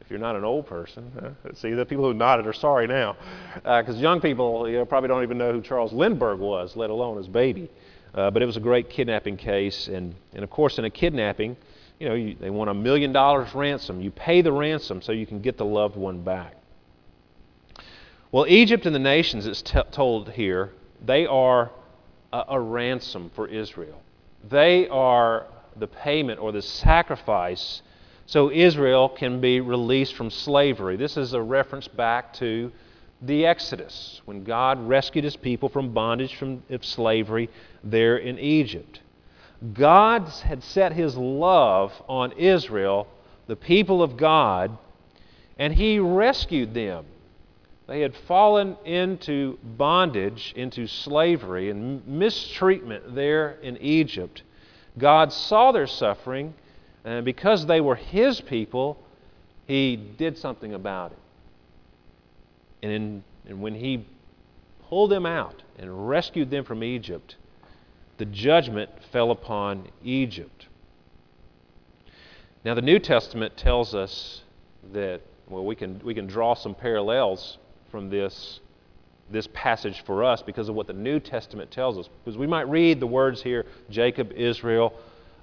if 0.00 0.10
you're 0.10 0.20
not 0.20 0.36
an 0.36 0.44
old 0.44 0.66
person, 0.66 1.10
uh, 1.18 1.54
see 1.54 1.72
the 1.72 1.86
people 1.86 2.04
who 2.04 2.12
nodded 2.12 2.46
are 2.46 2.52
sorry 2.52 2.86
now, 2.86 3.16
because 3.54 3.96
uh, 3.96 4.00
young 4.00 4.20
people 4.20 4.68
you 4.68 4.76
know, 4.76 4.84
probably 4.84 5.08
don't 5.08 5.22
even 5.22 5.38
know 5.38 5.52
who 5.52 5.62
Charles 5.62 5.94
Lindbergh 5.94 6.38
was, 6.38 6.76
let 6.76 6.90
alone 6.90 7.16
his 7.16 7.26
baby. 7.26 7.70
Uh, 8.14 8.30
but 8.30 8.42
it 8.42 8.46
was 8.46 8.58
a 8.58 8.60
great 8.60 8.90
kidnapping 8.90 9.36
case, 9.36 9.88
and 9.88 10.14
and 10.34 10.44
of 10.44 10.50
course 10.50 10.78
in 10.78 10.84
a 10.84 10.90
kidnapping, 10.90 11.56
you 11.98 12.08
know 12.08 12.14
you, 12.14 12.36
they 12.38 12.50
want 12.50 12.70
a 12.70 12.74
million 12.74 13.12
dollars 13.12 13.54
ransom. 13.54 14.00
You 14.00 14.10
pay 14.10 14.42
the 14.42 14.52
ransom 14.52 15.02
so 15.02 15.12
you 15.12 15.26
can 15.26 15.40
get 15.40 15.56
the 15.56 15.64
loved 15.64 15.96
one 15.96 16.22
back. 16.22 16.56
Well, 18.32 18.46
Egypt 18.48 18.84
and 18.84 18.94
the 18.94 19.00
nations, 19.00 19.46
it's 19.46 19.62
t- 19.62 19.80
told 19.92 20.30
here, 20.30 20.72
they 21.04 21.24
are 21.26 21.70
a, 22.32 22.44
a 22.48 22.60
ransom 22.60 23.30
for 23.34 23.46
Israel. 23.46 24.02
They 24.48 24.88
are 24.88 25.46
the 25.76 25.86
payment 25.86 26.40
or 26.40 26.50
the 26.52 26.62
sacrifice 26.62 27.82
so 28.26 28.50
Israel 28.50 29.08
can 29.08 29.40
be 29.40 29.60
released 29.60 30.14
from 30.14 30.30
slavery. 30.30 30.96
This 30.96 31.16
is 31.16 31.32
a 31.32 31.42
reference 31.42 31.88
back 31.88 32.32
to 32.34 32.72
the 33.22 33.46
Exodus, 33.46 34.20
when 34.24 34.44
God 34.44 34.86
rescued 34.88 35.24
his 35.24 35.36
people 35.36 35.68
from 35.68 35.92
bondage 35.92 36.34
from 36.34 36.62
slavery 36.82 37.48
there 37.82 38.16
in 38.16 38.38
Egypt. 38.38 39.00
God 39.72 40.28
had 40.28 40.62
set 40.62 40.92
his 40.92 41.16
love 41.16 41.92
on 42.08 42.32
Israel, 42.32 43.06
the 43.46 43.56
people 43.56 44.02
of 44.02 44.16
God, 44.16 44.76
and 45.58 45.72
he 45.72 45.98
rescued 45.98 46.74
them. 46.74 47.06
They 47.86 48.00
had 48.00 48.14
fallen 48.14 48.76
into 48.84 49.58
bondage, 49.62 50.52
into 50.56 50.86
slavery 50.86 51.70
and 51.70 52.06
mistreatment 52.06 53.14
there 53.14 53.58
in 53.62 53.76
Egypt. 53.78 54.42
God 54.96 55.32
saw 55.32 55.72
their 55.72 55.86
suffering, 55.86 56.54
and 57.04 57.24
because 57.24 57.66
they 57.66 57.80
were 57.80 57.96
His 57.96 58.40
people, 58.40 58.96
He 59.66 59.96
did 59.96 60.38
something 60.38 60.72
about 60.72 61.12
it. 61.12 61.18
And, 62.82 62.92
in, 62.92 63.24
and 63.46 63.60
when 63.60 63.74
He 63.74 64.06
pulled 64.88 65.10
them 65.10 65.26
out 65.26 65.62
and 65.78 66.08
rescued 66.08 66.50
them 66.50 66.64
from 66.64 66.82
Egypt, 66.82 67.36
the 68.18 68.24
judgment 68.24 68.90
fell 69.12 69.30
upon 69.30 69.88
Egypt. 70.02 70.66
Now, 72.64 72.74
the 72.74 72.82
New 72.82 72.98
Testament 72.98 73.56
tells 73.56 73.94
us 73.94 74.42
that, 74.92 75.20
well, 75.48 75.64
we 75.64 75.74
can, 75.74 76.00
we 76.04 76.14
can 76.14 76.26
draw 76.26 76.54
some 76.54 76.74
parallels 76.74 77.58
from 77.90 78.10
this 78.10 78.60
this 79.30 79.48
passage 79.52 80.02
for 80.04 80.22
us 80.24 80.42
because 80.42 80.68
of 80.68 80.74
what 80.74 80.86
the 80.86 80.92
New 80.92 81.18
Testament 81.18 81.70
tells 81.70 81.98
us. 81.98 82.08
Because 82.24 82.38
we 82.38 82.46
might 82.46 82.68
read 82.68 83.00
the 83.00 83.06
words 83.06 83.42
here 83.42 83.66
Jacob, 83.90 84.32
Israel, 84.32 84.94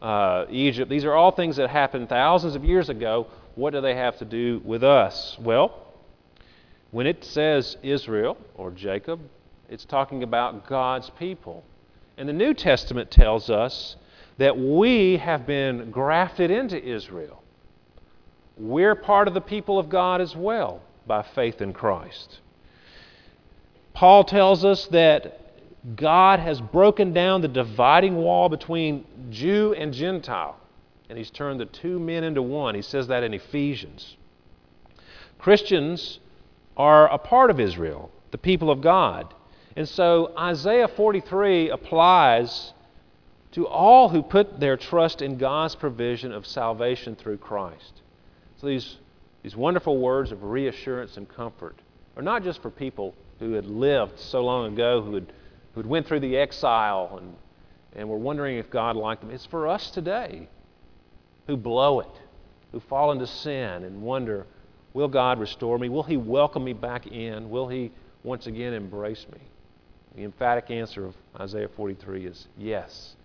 uh, 0.01 0.45
Egypt. 0.49 0.89
These 0.89 1.05
are 1.05 1.13
all 1.13 1.31
things 1.31 1.57
that 1.57 1.69
happened 1.69 2.09
thousands 2.09 2.55
of 2.55 2.63
years 2.63 2.89
ago. 2.89 3.27
What 3.55 3.73
do 3.73 3.81
they 3.81 3.95
have 3.95 4.17
to 4.19 4.25
do 4.25 4.61
with 4.63 4.83
us? 4.83 5.37
Well, 5.39 5.87
when 6.91 7.07
it 7.07 7.23
says 7.23 7.77
Israel 7.83 8.37
or 8.55 8.71
Jacob, 8.71 9.19
it's 9.69 9.85
talking 9.85 10.23
about 10.23 10.67
God's 10.67 11.09
people. 11.11 11.63
And 12.17 12.27
the 12.27 12.33
New 12.33 12.53
Testament 12.53 13.09
tells 13.11 13.49
us 13.49 13.95
that 14.37 14.57
we 14.57 15.17
have 15.17 15.45
been 15.45 15.91
grafted 15.91 16.51
into 16.51 16.81
Israel. 16.81 17.41
We're 18.57 18.95
part 18.95 19.27
of 19.27 19.33
the 19.33 19.41
people 19.41 19.79
of 19.79 19.89
God 19.89 20.21
as 20.21 20.35
well 20.35 20.81
by 21.07 21.23
faith 21.23 21.61
in 21.61 21.73
Christ. 21.73 22.39
Paul 23.93 24.23
tells 24.23 24.63
us 24.63 24.87
that 24.87 25.39
God 25.95 26.39
has 26.39 26.61
broken 26.61 27.13
down 27.13 27.41
the 27.41 27.47
dividing 27.47 28.15
wall 28.15 28.49
between 28.49 29.05
Jew 29.29 29.73
and 29.73 29.93
Gentile, 29.93 30.57
and 31.09 31.17
He's 31.17 31.31
turned 31.31 31.59
the 31.59 31.65
two 31.65 31.99
men 31.99 32.23
into 32.23 32.41
one. 32.41 32.75
He 32.75 32.81
says 32.81 33.07
that 33.07 33.23
in 33.23 33.33
Ephesians. 33.33 34.15
Christians 35.39 36.19
are 36.77 37.11
a 37.11 37.17
part 37.17 37.49
of 37.49 37.59
Israel, 37.59 38.11
the 38.29 38.37
people 38.37 38.69
of 38.69 38.81
God. 38.81 39.33
And 39.75 39.87
so 39.87 40.33
Isaiah 40.37 40.87
43 40.87 41.69
applies 41.69 42.73
to 43.53 43.67
all 43.67 44.09
who 44.09 44.21
put 44.21 44.59
their 44.59 44.77
trust 44.77 45.21
in 45.21 45.37
God's 45.37 45.75
provision 45.75 46.31
of 46.31 46.45
salvation 46.45 47.15
through 47.15 47.37
Christ. 47.37 48.01
So 48.57 48.67
these, 48.67 48.97
these 49.43 49.55
wonderful 49.55 49.97
words 49.97 50.31
of 50.31 50.43
reassurance 50.43 51.17
and 51.17 51.27
comfort 51.27 51.75
are 52.15 52.21
not 52.23 52.43
just 52.43 52.61
for 52.61 52.69
people 52.69 53.15
who 53.39 53.53
had 53.53 53.65
lived 53.65 54.19
so 54.19 54.43
long 54.43 54.73
ago, 54.73 55.01
who 55.01 55.15
had, 55.15 55.33
who 55.73 55.81
had 55.81 55.89
went 55.89 56.07
through 56.07 56.19
the 56.19 56.37
exile 56.37 57.17
and, 57.21 57.35
and 57.95 58.09
were 58.09 58.17
wondering 58.17 58.57
if 58.57 58.69
God 58.69 58.95
liked 58.95 59.21
them. 59.21 59.31
It's 59.31 59.45
for 59.45 59.67
us 59.67 59.89
today 59.91 60.47
who 61.47 61.57
blow 61.57 62.01
it, 62.01 62.21
who 62.71 62.79
fall 62.79 63.11
into 63.11 63.27
sin 63.27 63.83
and 63.83 64.01
wonder, 64.01 64.45
will 64.93 65.07
God 65.07 65.39
restore 65.39 65.77
me? 65.77 65.89
Will 65.89 66.03
He 66.03 66.17
welcome 66.17 66.63
me 66.63 66.73
back 66.73 67.07
in? 67.07 67.49
Will 67.49 67.67
He 67.67 67.91
once 68.23 68.47
again 68.47 68.73
embrace 68.73 69.25
me? 69.31 69.39
The 70.15 70.23
emphatic 70.23 70.69
answer 70.69 71.05
of 71.05 71.15
Isaiah 71.39 71.69
43 71.69 72.25
is 72.25 72.47
yes. 72.57 73.15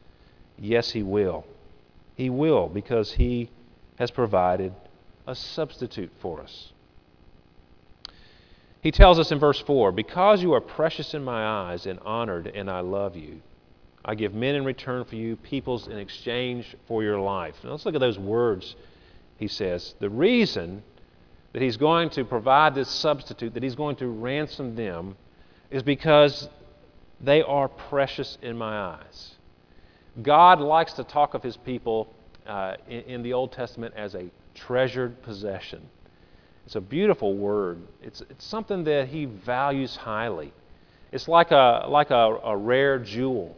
Yes, 0.58 0.90
He 0.90 1.02
will. 1.02 1.44
He 2.14 2.30
will 2.30 2.68
because 2.68 3.12
He 3.12 3.50
has 3.98 4.10
provided 4.10 4.72
a 5.26 5.34
substitute 5.34 6.12
for 6.20 6.40
us. 6.40 6.72
He 8.80 8.92
tells 8.92 9.18
us 9.18 9.32
in 9.32 9.40
verse 9.40 9.58
4 9.60 9.90
Because 9.90 10.42
you 10.42 10.52
are 10.52 10.60
precious 10.60 11.12
in 11.12 11.24
my 11.24 11.44
eyes 11.44 11.86
and 11.86 11.98
honored, 12.00 12.46
and 12.46 12.70
I 12.70 12.80
love 12.80 13.16
you, 13.16 13.40
I 14.04 14.14
give 14.14 14.32
men 14.32 14.54
in 14.54 14.64
return 14.64 15.04
for 15.04 15.16
you, 15.16 15.34
peoples 15.34 15.88
in 15.88 15.98
exchange 15.98 16.76
for 16.86 17.02
your 17.02 17.18
life. 17.18 17.56
Now 17.64 17.70
let's 17.70 17.84
look 17.84 17.96
at 17.96 18.00
those 18.00 18.18
words, 18.18 18.76
he 19.38 19.48
says. 19.48 19.96
The 19.98 20.08
reason 20.08 20.84
that 21.52 21.62
he's 21.62 21.76
going 21.76 22.10
to 22.10 22.24
provide 22.24 22.76
this 22.76 22.88
substitute, 22.88 23.54
that 23.54 23.64
he's 23.64 23.74
going 23.74 23.96
to 23.96 24.06
ransom 24.06 24.76
them, 24.76 25.16
is 25.70 25.82
because 25.82 26.48
they 27.20 27.42
are 27.42 27.68
precious 27.68 28.38
in 28.42 28.56
my 28.56 28.78
eyes. 28.78 29.34
God 30.22 30.60
likes 30.60 30.92
to 30.94 31.04
talk 31.04 31.34
of 31.34 31.42
his 31.42 31.56
people 31.56 32.12
uh, 32.46 32.76
in, 32.88 33.00
in 33.02 33.22
the 33.22 33.32
Old 33.32 33.52
Testament 33.52 33.94
as 33.96 34.14
a 34.14 34.30
treasured 34.54 35.22
possession. 35.22 35.82
It's 36.64 36.74
a 36.74 36.80
beautiful 36.80 37.34
word. 37.34 37.80
It's, 38.02 38.22
it's 38.22 38.44
something 38.44 38.84
that 38.84 39.08
he 39.08 39.26
values 39.26 39.94
highly. 39.96 40.52
It's 41.12 41.28
like 41.28 41.52
a, 41.52 41.86
like 41.88 42.10
a, 42.10 42.38
a 42.44 42.56
rare 42.56 42.98
jewel. 42.98 43.56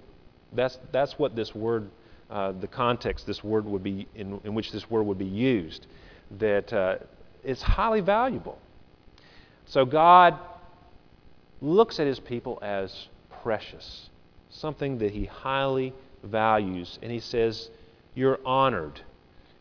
That's, 0.52 0.78
that's 0.92 1.18
what 1.18 1.34
this 1.34 1.54
word, 1.54 1.90
uh, 2.30 2.52
the 2.52 2.66
context 2.66 3.26
this 3.26 3.42
word 3.42 3.64
would 3.64 3.82
be, 3.82 4.06
in, 4.14 4.40
in 4.44 4.54
which 4.54 4.72
this 4.72 4.90
word 4.90 5.04
would 5.04 5.18
be 5.18 5.24
used, 5.24 5.86
that 6.38 6.72
uh, 6.72 6.96
it's 7.44 7.62
highly 7.62 8.00
valuable. 8.00 8.58
So 9.66 9.84
God 9.84 10.38
looks 11.60 11.98
at 11.98 12.06
his 12.06 12.20
people 12.20 12.58
as 12.62 13.08
precious, 13.42 14.10
something 14.50 14.98
that 14.98 15.12
he 15.12 15.24
highly 15.24 15.92
values. 16.22 16.98
And 17.02 17.10
he 17.10 17.20
says, 17.20 17.70
You're 18.14 18.40
honored. 18.44 19.00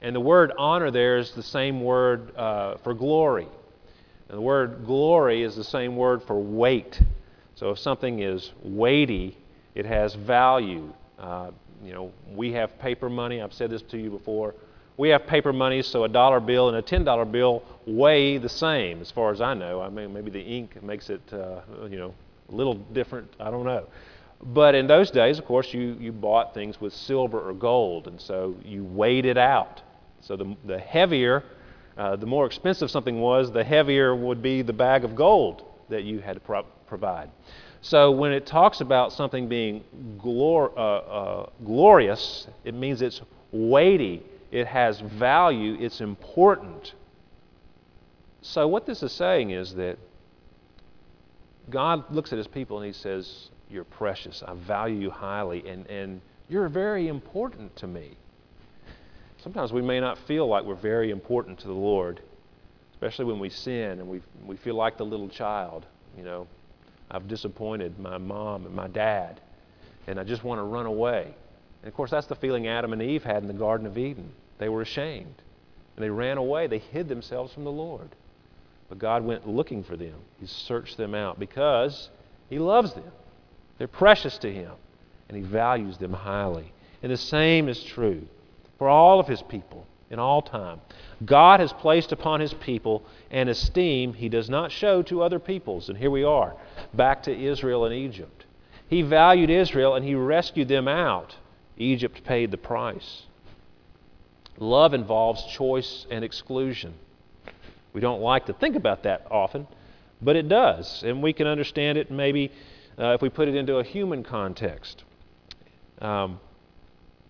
And 0.02 0.16
the 0.16 0.20
word 0.20 0.52
honor 0.58 0.92
there 0.92 1.18
is 1.18 1.32
the 1.32 1.44
same 1.44 1.84
word 1.84 2.36
uh, 2.36 2.78
for 2.84 2.94
glory. 2.94 3.48
And 4.30 4.38
the 4.38 4.42
word 4.42 4.86
glory 4.86 5.44
is 5.44 5.56
the 5.56 5.64
same 5.64 5.96
word 5.96 6.22
for 6.24 6.40
weight. 6.40 7.02
So 7.56 7.72
if 7.72 7.80
something 7.80 8.20
is 8.20 8.52
weighty, 8.62 9.38
it 9.74 9.86
has 9.86 10.14
value. 10.14 10.94
Uh, 11.18 11.52
you 11.84 11.94
know, 11.94 12.12
we 12.34 12.52
have 12.54 12.78
paper 12.80 13.10
money. 13.10 13.42
I've 13.42 13.54
said 13.54 13.70
this 13.70 13.82
to 13.84 13.98
you 13.98 14.10
before. 14.10 14.54
We 14.98 15.10
have 15.10 15.28
paper 15.28 15.54
money, 15.54 15.82
so 15.84 16.04
a 16.04 16.10
dollar 16.10 16.40
bill 16.40 16.70
and 16.70 16.78
a 16.78 16.82
ten 16.82 17.04
dollar 17.04 17.26
bill 17.26 17.64
weigh 17.86 18.40
the 18.40 18.50
same, 18.50 19.00
as 19.00 19.12
far 19.12 19.32
as 19.32 19.42
I 19.42 19.54
know. 19.54 19.80
I 19.80 19.90
mean, 19.90 20.12
maybe 20.12 20.32
the 20.32 20.42
ink 20.42 20.82
makes 20.82 21.10
it, 21.10 21.22
uh, 21.32 21.62
you 21.88 21.98
know, 21.98 22.14
a 22.50 22.56
little 22.56 22.76
different. 22.76 23.34
I 23.40 23.52
don't 23.52 23.66
know. 23.66 23.88
But 24.42 24.76
in 24.76 24.88
those 24.88 25.10
days, 25.10 25.40
of 25.40 25.46
course, 25.46 25.74
you, 25.74 25.98
you 26.00 26.12
bought 26.12 26.54
things 26.54 26.80
with 26.80 26.94
silver 26.94 27.40
or 27.40 27.54
gold, 27.54 28.08
and 28.08 28.22
so 28.22 28.56
you 28.64 28.84
weighed 28.84 29.26
it 29.26 29.38
out. 29.38 29.82
So 30.22 30.36
the, 30.36 30.56
the 30.66 30.78
heavier, 30.78 31.44
uh, 31.98 32.16
the 32.16 32.26
more 32.26 32.46
expensive 32.46 32.92
something 32.92 33.20
was, 33.20 33.52
the 33.52 33.64
heavier 33.64 34.16
would 34.16 34.42
be 34.42 34.62
the 34.62 34.74
bag 34.74 35.04
of 35.04 35.16
gold 35.16 35.64
that 35.90 36.04
you 36.04 36.20
had 36.20 36.34
to 36.34 36.40
pro- 36.40 36.64
provide. 36.86 37.30
So 37.82 38.12
when 38.12 38.32
it 38.32 38.46
talks 38.46 38.82
about 38.82 39.14
something 39.14 39.48
being 39.48 39.84
glor- 40.18 40.76
uh, 40.76 40.80
uh, 40.80 41.50
glorious, 41.64 42.48
it 42.64 42.74
means 42.74 43.02
it's 43.02 43.22
weighty, 43.52 44.24
it 44.52 44.68
has 44.68 45.00
value, 45.00 45.78
it's 45.80 46.02
important. 46.02 46.94
So 48.42 48.68
what 48.68 48.86
this 48.86 49.04
is 49.04 49.12
saying 49.12 49.52
is 49.52 49.74
that 49.76 49.98
God 51.70 52.10
looks 52.14 52.32
at 52.32 52.38
his 52.38 52.48
people 52.48 52.78
and 52.78 52.86
he 52.86 52.94
says, 52.94 53.50
You're 53.70 53.84
precious. 53.84 54.44
I 54.46 54.54
value 54.54 55.00
you 55.00 55.10
highly, 55.10 55.68
and, 55.68 55.86
and 55.88 56.22
you're 56.50 56.70
very 56.70 57.08
important 57.08 57.76
to 57.78 57.88
me. 57.88 58.18
Sometimes 59.44 59.72
we 59.72 59.82
may 59.82 60.00
not 60.00 60.18
feel 60.28 60.48
like 60.48 60.64
we're 60.64 60.76
very 60.76 61.12
important 61.12 61.60
to 61.60 61.68
the 61.68 61.74
Lord, 61.74 62.22
especially 62.94 63.26
when 63.26 63.40
we 63.40 63.50
sin 63.50 64.00
and 64.00 64.08
we, 64.08 64.22
we 64.46 64.58
feel 64.58 64.76
like 64.76 64.98
the 64.98 65.06
little 65.06 65.30
child. 65.30 65.86
You 66.18 66.24
know, 66.24 66.48
I've 67.12 67.28
disappointed 67.28 68.00
my 68.00 68.18
mom 68.18 68.66
and 68.66 68.74
my 68.74 68.88
dad, 68.88 69.40
and 70.08 70.20
I 70.20 70.24
just 70.24 70.44
want 70.44 70.60
to 70.60 70.64
run 70.64 70.86
away. 70.86 71.36
And 71.82 71.88
of 71.88 71.94
course, 71.94 72.12
that's 72.12 72.28
the 72.28 72.36
feeling 72.36 72.68
Adam 72.68 72.94
and 72.94 73.02
Eve 73.02 73.24
had 73.24 73.44
in 73.44 73.48
the 73.48 73.54
Garden 73.54 73.86
of 73.86 73.98
Eden. 73.98 74.32
They 74.58 74.70
were 74.70 74.82
ashamed, 74.82 75.36
and 75.96 76.04
they 76.04 76.10
ran 76.10 76.38
away. 76.38 76.68
They 76.68 76.80
hid 76.80 77.08
themselves 77.08 77.54
from 77.54 77.64
the 77.64 77.72
Lord. 77.72 78.10
But 78.90 79.00
God 79.00 79.24
went 79.24 79.48
looking 79.48 79.84
for 79.84 79.98
them. 79.98 80.16
He 80.40 80.48
searched 80.48 80.98
them 80.98 81.14
out 81.14 81.40
because 81.40 82.10
He 82.50 82.60
loves 82.60 82.94
them. 82.94 83.12
They're 83.78 83.88
precious 83.88 84.38
to 84.40 84.54
Him, 84.54 84.72
and 85.28 85.38
He 85.38 85.44
values 85.44 85.98
them 85.98 86.14
highly. 86.14 86.72
And 87.04 87.12
the 87.12 87.18
same 87.18 87.70
is 87.70 87.84
true 87.84 88.28
for 88.78 88.88
all 88.88 89.20
of 89.20 89.28
His 89.28 89.42
people 89.42 89.86
in 90.10 90.20
all 90.20 90.42
time. 90.42 90.80
God 91.26 91.60
has 91.60 91.74
placed 91.74 92.12
upon 92.12 92.40
His 92.40 92.54
people 92.54 93.04
an 93.30 93.50
esteem 93.50 94.14
He 94.14 94.30
does 94.30 94.50
not 94.50 94.72
show 94.72 95.02
to 95.04 95.22
other 95.22 95.40
peoples. 95.40 95.90
And 95.90 95.98
here 95.98 96.12
we 96.12 96.24
are, 96.24 96.56
back 96.94 97.24
to 97.24 97.38
Israel 97.38 97.86
and 97.86 97.94
Egypt. 97.94 98.46
He 98.88 99.02
valued 99.02 99.50
Israel 99.50 99.96
and 99.96 100.06
He 100.06 100.16
rescued 100.16 100.70
them 100.70 100.88
out. 100.88 101.36
Egypt 101.78 102.24
paid 102.24 102.52
the 102.52 102.58
price. 102.58 103.24
Love 104.58 104.94
involves 104.94 105.44
choice 105.46 106.08
and 106.10 106.24
exclusion. 106.24 106.96
We 107.98 108.02
don't 108.02 108.22
like 108.22 108.46
to 108.46 108.54
think 108.54 108.76
about 108.76 109.02
that 109.04 109.26
often, 109.32 109.66
but 110.22 110.36
it 110.36 110.48
does. 110.48 111.02
And 111.02 111.24
we 111.24 111.34
can 111.34 111.48
understand 111.48 111.98
it 111.98 112.12
maybe 112.12 112.52
uh, 113.00 113.16
if 113.16 113.24
we 113.24 113.30
put 113.30 113.48
it 113.48 113.56
into 113.56 113.78
a 113.78 113.84
human 113.84 114.24
context. 114.24 115.04
Um, 116.00 116.40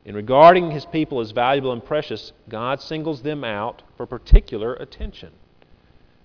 in 0.04 0.14
regarding 0.14 0.72
his 0.72 0.86
people 0.86 1.22
as 1.22 1.32
valuable 1.32 1.72
and 1.72 1.82
precious, 1.82 2.34
God 2.50 2.82
singles 2.82 3.22
them 3.22 3.46
out 3.46 3.82
for 3.96 4.06
particular 4.06 4.74
attention. 4.74 5.32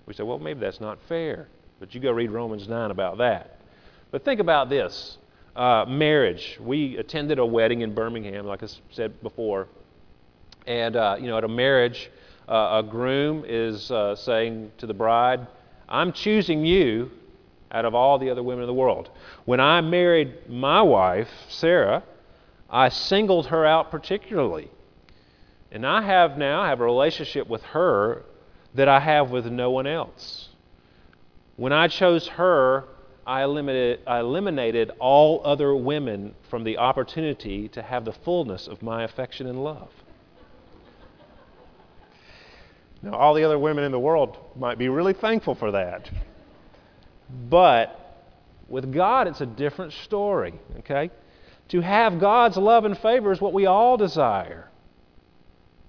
We 0.07 0.13
say, 0.13 0.23
well, 0.23 0.39
maybe 0.39 0.59
that's 0.59 0.81
not 0.81 0.99
fair. 1.07 1.47
But 1.79 1.95
you 1.95 2.01
go 2.01 2.11
read 2.11 2.29
Romans 2.29 2.67
9 2.67 2.91
about 2.91 3.19
that. 3.19 3.61
But 4.11 4.25
think 4.25 4.41
about 4.41 4.69
this 4.69 5.19
uh, 5.55 5.85
marriage. 5.87 6.59
We 6.59 6.97
attended 6.97 7.39
a 7.39 7.45
wedding 7.45 7.79
in 7.79 7.95
Birmingham, 7.95 8.45
like 8.45 8.61
I 8.61 8.67
said 8.91 9.23
before. 9.23 9.69
And, 10.67 10.97
uh, 10.97 11.15
you 11.17 11.27
know, 11.27 11.37
at 11.37 11.45
a 11.45 11.47
marriage, 11.47 12.11
uh, 12.47 12.81
a 12.81 12.83
groom 12.83 13.43
is 13.47 13.89
uh, 13.91 14.15
saying 14.15 14.71
to 14.77 14.85
the 14.85 14.93
bride, 14.93 15.47
I'm 15.87 16.11
choosing 16.11 16.65
you 16.65 17.11
out 17.71 17.85
of 17.85 17.95
all 17.95 18.19
the 18.19 18.29
other 18.29 18.43
women 18.43 18.63
in 18.63 18.67
the 18.67 18.73
world. 18.73 19.09
When 19.45 19.59
I 19.59 19.81
married 19.81 20.49
my 20.49 20.81
wife, 20.81 21.29
Sarah, 21.49 22.03
I 22.69 22.89
singled 22.89 23.47
her 23.47 23.65
out 23.65 23.91
particularly. 23.91 24.69
And 25.71 25.85
I 25.87 26.01
have 26.03 26.37
now 26.37 26.65
have 26.65 26.81
a 26.81 26.85
relationship 26.85 27.47
with 27.47 27.63
her 27.63 28.23
that 28.75 28.87
I 28.87 28.99
have 28.99 29.31
with 29.31 29.45
no 29.47 29.71
one 29.71 29.87
else. 29.87 30.49
When 31.55 31.73
I 31.73 31.87
chose 31.87 32.27
her, 32.27 32.85
I 33.25 33.43
eliminated, 33.43 34.01
I 34.05 34.19
eliminated 34.19 34.91
all 34.99 35.41
other 35.45 35.75
women 35.75 36.35
from 36.49 36.63
the 36.63 36.77
opportunity 36.77 37.69
to 37.69 37.81
have 37.81 38.05
the 38.05 38.11
fullness 38.11 38.67
of 38.67 38.81
my 38.81 39.03
affection 39.03 39.47
and 39.47 39.63
love. 39.63 39.89
Now, 43.03 43.15
all 43.15 43.33
the 43.33 43.43
other 43.43 43.59
women 43.59 43.83
in 43.83 43.91
the 43.91 43.99
world 43.99 44.37
might 44.55 44.77
be 44.77 44.87
really 44.87 45.13
thankful 45.13 45.55
for 45.55 45.71
that. 45.71 46.09
But 47.49 47.99
with 48.69 48.93
God, 48.93 49.27
it's 49.27 49.41
a 49.41 49.45
different 49.45 49.91
story, 49.91 50.53
okay? 50.79 51.11
To 51.69 51.81
have 51.81 52.19
God's 52.19 52.55
love 52.55 52.85
and 52.85 52.97
favor 52.97 53.33
is 53.33 53.41
what 53.41 53.51
we 53.51 53.65
all 53.65 53.97
desire. 53.97 54.69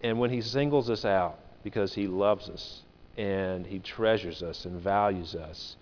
And 0.03 0.19
when 0.19 0.31
He 0.31 0.41
singles 0.41 0.91
us 0.91 1.05
out 1.05 1.39
because 1.63 1.95
He 1.95 2.09
loves 2.09 2.49
us 2.49 2.83
and 3.17 3.65
He 3.65 3.79
treasures 3.79 4.43
us 4.43 4.65
and 4.65 4.81
values 4.81 5.37
us, 5.37 5.77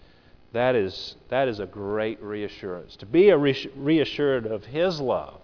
that 0.53 0.77
is, 0.77 1.17
that 1.31 1.49
is 1.49 1.61
a 1.61 1.67
great 1.67 2.23
reassurance. 2.23 2.95
To 2.97 3.07
be 3.07 3.33
reassured 3.33 4.45
of 4.47 4.67
His 4.67 5.01
love. 5.01 5.41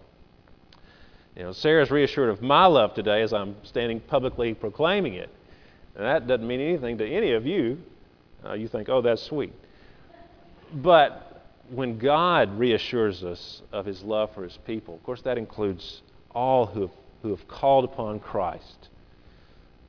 You 1.35 1.45
know, 1.45 1.53
Sarah's 1.53 1.91
reassured 1.91 2.29
of 2.29 2.43
my 2.43 2.67
love 2.67 2.93
today 2.93 3.23
as 3.23 3.33
I'm 3.33 3.57
standing 3.63 4.01
publicly 4.01 4.53
proclaiming 4.53 5.15
it. 5.15 5.31
And 5.99 6.07
that 6.07 6.29
doesn't 6.29 6.47
mean 6.47 6.61
anything 6.61 6.97
to 6.99 7.07
any 7.07 7.33
of 7.33 7.45
you. 7.45 7.79
Uh, 8.45 8.55
you 8.55 8.69
think, 8.69 8.89
oh, 8.89 9.03
that's 9.03 9.23
sweet. 9.23 9.53
But 10.73 11.43
when 11.71 11.99
God 11.99 12.57
reassures 12.59 13.25
us 13.25 13.63
of 13.73 13.85
His 13.85 14.03
love 14.03 14.33
for 14.33 14.45
His 14.45 14.57
people, 14.65 14.95
of 14.95 15.03
course, 15.03 15.23
that 15.23 15.37
includes 15.37 16.03
all 16.31 16.67
who 16.67 16.83
have, 16.83 16.91
who 17.23 17.31
have 17.31 17.49
called 17.49 17.85
upon 17.85 18.21
Christ. 18.21 18.89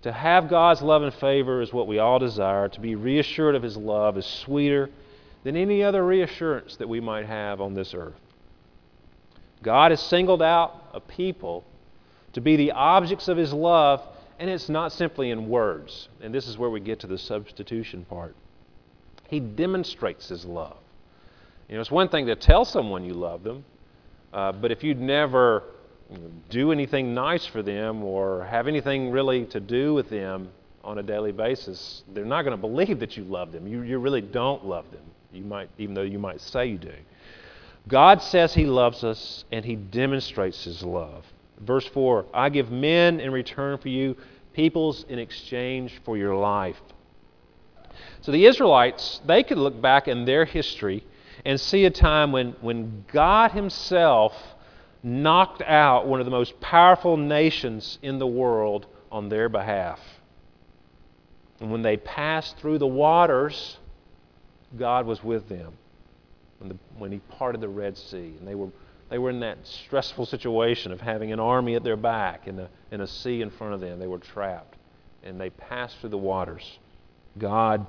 To 0.02 0.12
have 0.12 0.50
God's 0.50 0.82
love 0.82 1.04
and 1.04 1.14
favor 1.14 1.62
is 1.62 1.72
what 1.72 1.86
we 1.86 2.00
all 2.00 2.18
desire. 2.20 2.70
To 2.70 2.80
be 2.80 2.96
reassured 2.96 3.54
of 3.54 3.62
His 3.62 3.78
love 3.78 4.18
is 4.18 4.26
sweeter 4.26 4.90
than 5.44 5.56
any 5.56 5.84
other 5.84 6.04
reassurance 6.04 6.76
that 6.78 6.90
we 6.90 7.00
might 7.00 7.28
have 7.28 7.62
on 7.62 7.76
this 7.76 7.94
earth. 7.94 8.20
God 9.62 9.92
has 9.92 10.02
singled 10.02 10.42
out 10.42 10.90
a 10.94 11.00
people 11.00 11.66
to 12.34 12.42
be 12.42 12.56
the 12.56 12.72
objects 12.72 13.28
of 13.28 13.38
His 13.38 13.54
love, 13.54 14.02
and 14.40 14.50
it's 14.50 14.70
not 14.70 14.92
simply 14.94 15.32
in 15.32 15.50
words. 15.50 16.10
And 16.22 16.34
this 16.34 16.48
is 16.48 16.58
where 16.58 16.70
we 16.70 16.80
get 16.80 17.00
to 17.02 17.08
the 17.08 17.18
substitution 17.18 18.06
part. 18.06 18.36
He 19.28 19.40
demonstrates 19.40 20.30
His 20.30 20.46
love. 20.46 20.78
You 21.68 21.76
know, 21.76 21.82
it's 21.82 21.92
one 21.92 22.10
thing 22.10 22.26
to 22.28 22.36
tell 22.36 22.66
someone 22.66 23.04
you 23.04 23.14
love 23.14 23.44
them, 23.44 23.64
uh, 24.34 24.54
but 24.54 24.72
if 24.72 24.84
you'd 24.84 25.00
never 25.00 25.64
do 26.50 26.72
anything 26.72 27.14
nice 27.14 27.46
for 27.46 27.62
them 27.62 28.04
or 28.04 28.46
have 28.46 28.68
anything 28.68 29.12
really 29.12 29.46
to 29.46 29.60
do 29.60 29.94
with 29.94 30.10
them 30.10 30.50
on 30.84 30.98
a 30.98 31.04
daily 31.04 31.32
basis, 31.32 32.04
they're 32.14 32.26
not 32.26 32.44
going 32.44 32.56
to 32.56 32.62
believe 32.62 33.00
that 33.02 33.16
you 33.16 33.24
love 33.24 33.52
them. 33.52 33.68
You, 33.68 33.84
you 33.84 34.00
really 34.00 34.22
don't 34.22 34.66
love 34.66 34.90
them. 34.92 35.04
You 35.32 35.44
might, 35.44 35.70
even 35.78 35.94
though 35.94 36.02
you 36.02 36.18
might 36.18 36.42
say 36.42 36.66
you 36.66 36.80
do. 36.80 36.94
God 37.88 38.22
says 38.24 38.54
He 38.54 38.66
loves 38.66 39.04
us, 39.04 39.46
and 39.52 39.64
He 39.64 39.76
demonstrates 39.76 40.64
His 40.64 40.82
love. 40.82 41.26
Verse 41.60 41.88
4 41.88 42.26
I 42.34 42.50
give 42.50 42.72
men 42.72 43.20
in 43.20 43.32
return 43.32 43.78
for 43.78 43.90
you, 43.90 44.16
peoples 44.54 45.06
in 45.10 45.20
exchange 45.20 46.00
for 46.04 46.18
your 46.18 46.36
life. 46.36 46.80
So 48.22 48.32
the 48.32 48.46
Israelites, 48.46 49.22
they 49.26 49.44
could 49.44 49.58
look 49.58 49.82
back 49.82 50.08
in 50.08 50.26
their 50.26 50.46
history 50.46 51.04
and 51.46 51.60
see 51.60 51.86
a 51.86 51.90
time 51.90 52.32
when, 52.32 52.52
when 52.62 53.06
God 53.12 53.52
Himself 53.52 54.34
knocked 55.02 55.62
out 55.62 56.08
one 56.08 56.20
of 56.20 56.26
the 56.26 56.32
most 56.32 56.60
powerful 56.60 57.16
nations 57.16 57.98
in 58.02 58.20
the 58.20 58.28
world 58.28 58.86
on 59.12 59.30
their 59.30 59.48
behalf. 59.48 60.00
And 61.60 61.72
when 61.72 61.82
they 61.82 61.98
passed 61.98 62.58
through 62.58 62.78
the 62.78 62.88
waters, 62.88 63.78
God 64.78 65.06
was 65.06 65.24
with 65.24 65.48
them 65.50 65.74
when, 66.60 66.70
the, 66.70 66.78
when 66.98 67.12
He 67.12 67.20
parted 67.30 67.62
the 67.62 67.70
Red 67.70 67.98
Sea. 67.98 68.34
And 68.38 68.48
they 68.48 68.56
were, 68.56 68.70
they 69.10 69.18
were 69.18 69.30
in 69.30 69.40
that 69.40 69.58
stressful 69.66 70.26
situation 70.26 70.92
of 70.92 71.02
having 71.02 71.32
an 71.32 71.40
army 71.40 71.76
at 71.76 71.84
their 71.84 71.98
back 71.98 72.48
and 72.48 72.60
a, 72.60 72.70
and 72.92 73.02
a 73.02 73.08
sea 73.08 73.42
in 73.42 73.50
front 73.50 73.74
of 73.74 73.82
them. 73.82 74.00
They 74.00 74.08
were 74.08 74.20
trapped. 74.20 74.76
And 75.24 75.40
they 75.40 75.50
passed 75.50 75.98
through 76.00 76.12
the 76.12 76.18
waters. 76.18 76.80
God 77.38 77.86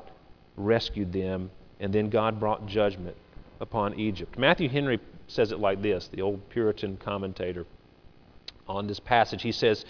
rescued 0.57 1.13
them, 1.13 1.51
and 1.79 1.93
then 1.93 2.11
God 2.11 2.41
brought 2.41 2.67
judgment 2.67 3.17
upon 3.61 3.99
Egypt. 3.99 4.39
Matthew 4.39 4.69
Henry 4.69 4.99
says 5.29 5.53
it 5.53 5.59
like 5.59 5.83
this, 5.83 6.09
the 6.09 6.23
old 6.23 6.49
Puritan 6.49 6.97
commentator 6.97 7.67
on 8.67 8.87
this 8.87 9.01
passage. 9.01 9.43
He 9.43 9.53
says, 9.53 9.85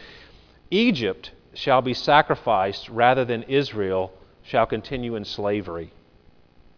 Egypt 0.71 1.31
shall 1.55 1.83
be 1.83 1.95
sacrificed 1.95 2.89
rather 2.89 3.25
than 3.25 3.43
Israel 3.45 4.13
shall 4.43 4.67
continue 4.67 5.17
in 5.17 5.25
slavery 5.25 5.93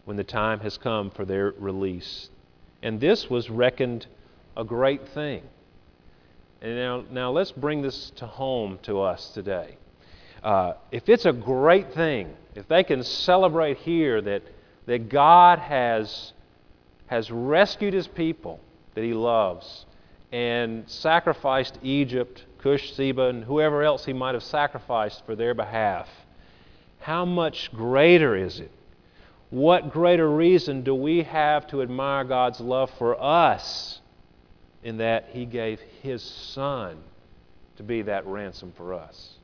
when 0.05 0.17
the 0.17 0.23
time 0.23 0.59
has 0.59 0.77
come 0.77 1.09
for 1.09 1.25
their 1.25 1.53
release. 1.57 2.29
And 2.81 2.99
this 2.99 3.29
was 3.29 3.49
reckoned 3.49 4.07
a 4.55 4.63
great 4.63 5.07
thing. 5.09 5.43
And 6.61 6.75
now, 6.75 7.03
now 7.11 7.31
let's 7.31 7.51
bring 7.51 7.81
this 7.81 8.11
to 8.17 8.25
home 8.25 8.79
to 8.83 9.01
us 9.01 9.29
today. 9.31 9.77
Uh, 10.41 10.73
if 10.91 11.09
it's 11.09 11.25
a 11.25 11.33
great 11.33 11.93
thing, 11.93 12.33
if 12.55 12.67
they 12.67 12.83
can 12.83 13.03
celebrate 13.03 13.77
here 13.77 14.21
that, 14.21 14.43
that 14.85 15.09
God 15.09 15.59
has 15.59 16.33
has 17.07 17.29
rescued 17.29 17.93
his 17.93 18.07
people 18.07 18.59
that 18.95 19.03
he 19.03 19.13
loves 19.13 19.85
and 20.31 20.83
sacrificed 20.89 21.77
Egypt, 21.83 22.43
Cush, 22.59 22.93
Seba, 22.93 23.27
and 23.27 23.43
whoever 23.43 23.83
else 23.83 24.05
he 24.05 24.13
might 24.13 24.33
have 24.33 24.43
sacrificed 24.43 25.23
for 25.25 25.35
their 25.35 25.53
behalf. 25.53 26.09
How 26.99 27.23
much 27.25 27.71
greater 27.71 28.35
is 28.35 28.59
it? 28.59 28.71
What 29.51 29.91
greater 29.91 30.27
reason 30.27 30.83
do 30.83 30.95
we 30.95 31.21
have 31.23 31.67
to 31.67 31.83
admire 31.83 32.23
God's 32.23 32.59
love 32.59 32.89
for 32.97 33.21
us 33.21 33.99
in 34.83 34.97
that 34.97 35.29
he 35.31 35.45
gave 35.45 35.79
his 36.01 36.21
son 36.21 36.97
to 37.77 37.83
be 37.83 38.01
that 38.03 38.25
ransom 38.25 38.73
for 38.75 38.93
us? 38.93 39.35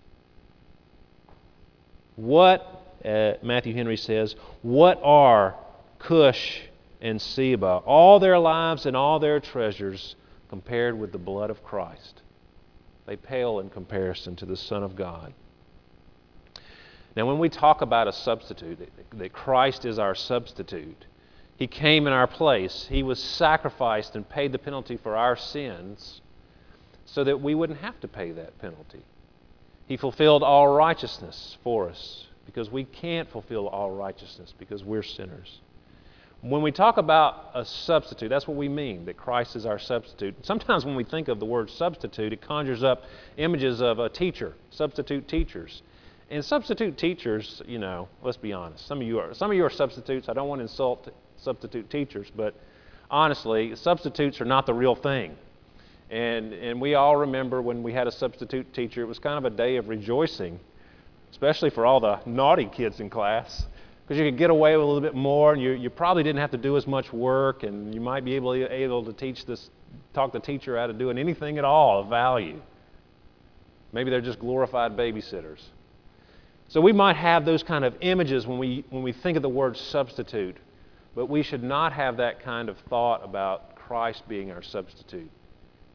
What, 2.15 2.61
uh, 3.05 3.33
Matthew 3.41 3.73
Henry 3.73 3.97
says, 3.97 4.35
what 4.61 4.99
are 5.03 5.55
Cush 5.99 6.61
and 7.01 7.21
Seba, 7.21 7.81
all 7.85 8.19
their 8.19 8.39
lives 8.39 8.85
and 8.85 8.95
all 8.95 9.19
their 9.19 9.39
treasures 9.39 10.15
compared 10.49 10.97
with 10.97 11.11
the 11.11 11.17
blood 11.17 11.49
of 11.49 11.63
Christ. 11.63 12.21
They 13.05 13.15
pale 13.15 13.59
in 13.59 13.69
comparison 13.69 14.35
to 14.37 14.45
the 14.45 14.57
Son 14.57 14.83
of 14.83 14.95
God. 14.95 15.33
Now, 17.15 17.25
when 17.25 17.39
we 17.39 17.49
talk 17.49 17.81
about 17.81 18.07
a 18.07 18.13
substitute, 18.13 18.89
that 19.13 19.33
Christ 19.33 19.85
is 19.85 19.99
our 19.99 20.15
substitute, 20.15 21.05
He 21.59 21.67
came 21.67 22.07
in 22.07 22.13
our 22.13 22.25
place, 22.25 22.87
He 22.89 23.03
was 23.03 23.21
sacrificed 23.21 24.15
and 24.15 24.27
paid 24.27 24.53
the 24.53 24.57
penalty 24.57 24.95
for 24.95 25.17
our 25.17 25.35
sins 25.35 26.21
so 27.05 27.25
that 27.25 27.41
we 27.41 27.53
wouldn't 27.53 27.79
have 27.79 27.99
to 27.99 28.07
pay 28.07 28.31
that 28.31 28.57
penalty. 28.59 29.01
He 29.85 29.97
fulfilled 29.97 30.41
all 30.41 30.69
righteousness 30.69 31.57
for 31.61 31.89
us 31.89 32.27
because 32.45 32.71
we 32.71 32.85
can't 32.85 33.29
fulfill 33.29 33.67
all 33.67 33.91
righteousness 33.91 34.53
because 34.57 34.85
we're 34.85 35.03
sinners. 35.03 35.59
When 36.41 36.61
we 36.61 36.71
talk 36.71 36.95
about 36.95 37.51
a 37.53 37.65
substitute, 37.65 38.29
that's 38.29 38.47
what 38.47 38.55
we 38.55 38.69
mean, 38.69 39.03
that 39.05 39.17
Christ 39.17 39.57
is 39.57 39.65
our 39.65 39.79
substitute. 39.79 40.35
Sometimes 40.43 40.85
when 40.85 40.95
we 40.95 41.03
think 41.03 41.27
of 41.27 41.41
the 41.41 41.45
word 41.45 41.69
substitute, 41.69 42.31
it 42.31 42.41
conjures 42.41 42.83
up 42.83 43.03
images 43.35 43.81
of 43.81 43.99
a 43.99 44.07
teacher, 44.07 44.53
substitute 44.69 45.27
teachers. 45.27 45.81
And 46.29 46.45
substitute 46.45 46.97
teachers, 46.97 47.61
you 47.67 47.79
know, 47.79 48.07
let's 48.21 48.37
be 48.37 48.53
honest. 48.53 48.87
Some 48.87 49.01
of 49.01 49.07
you 49.07 49.19
are 49.19 49.33
some 49.33 49.51
of 49.51 49.57
you 49.57 49.65
are 49.65 49.69
substitutes. 49.69 50.29
I 50.29 50.33
don't 50.33 50.47
want 50.47 50.59
to 50.59 50.63
insult 50.63 51.09
substitute 51.41 51.89
teachers, 51.89 52.31
but 52.35 52.55
honestly, 53.09 53.75
substitutes 53.75 54.39
are 54.41 54.45
not 54.45 54.65
the 54.65 54.73
real 54.73 54.95
thing. 54.95 55.35
And 56.09 56.53
and 56.53 56.81
we 56.81 56.95
all 56.95 57.15
remember 57.15 57.61
when 57.61 57.83
we 57.83 57.93
had 57.93 58.07
a 58.07 58.11
substitute 58.11 58.73
teacher, 58.73 59.01
it 59.01 59.07
was 59.07 59.19
kind 59.19 59.37
of 59.37 59.51
a 59.51 59.55
day 59.55 59.75
of 59.75 59.89
rejoicing, 59.89 60.59
especially 61.31 61.69
for 61.69 61.85
all 61.85 61.99
the 61.99 62.19
naughty 62.25 62.65
kids 62.65 62.99
in 62.99 63.09
class 63.09 63.67
because 64.09 64.19
you 64.19 64.25
could 64.25 64.39
get 64.39 64.49
away 64.49 64.75
with 64.75 64.83
a 64.83 64.85
little 64.87 65.01
bit 65.01 65.13
more, 65.13 65.53
and 65.53 65.61
you, 65.61 65.69
you 65.69 65.87
probably 65.87 66.23
didn't 66.23 66.41
have 66.41 66.49
to 66.49 66.57
do 66.57 66.75
as 66.77 66.87
much 66.87 67.13
work, 67.13 67.61
and 67.61 67.93
you 67.93 68.01
might 68.01 68.25
be 68.25 68.33
able, 68.33 68.55
able 68.55 69.05
to 69.05 69.13
teach 69.13 69.45
this, 69.45 69.69
talk 70.15 70.33
the 70.33 70.39
teacher 70.39 70.75
out 70.75 70.89
of 70.89 70.97
doing 70.97 71.19
anything 71.19 71.59
at 71.59 71.63
all 71.63 71.99
of 72.01 72.09
value. 72.09 72.59
Maybe 73.93 74.09
they're 74.09 74.19
just 74.19 74.39
glorified 74.39 74.97
babysitters. 74.97 75.59
So 76.69 76.81
we 76.81 76.91
might 76.91 77.17
have 77.17 77.45
those 77.45 77.61
kind 77.61 77.85
of 77.85 77.93
images 78.01 78.47
when 78.47 78.57
we, 78.57 78.83
when 78.89 79.03
we 79.03 79.13
think 79.13 79.37
of 79.37 79.43
the 79.43 79.49
word 79.49 79.77
substitute, 79.77 80.57
but 81.15 81.27
we 81.27 81.43
should 81.43 81.63
not 81.63 81.93
have 81.93 82.17
that 82.17 82.43
kind 82.43 82.69
of 82.69 82.77
thought 82.89 83.23
about 83.23 83.75
Christ 83.75 84.23
being 84.27 84.51
our 84.51 84.61
substitute. 84.61 85.29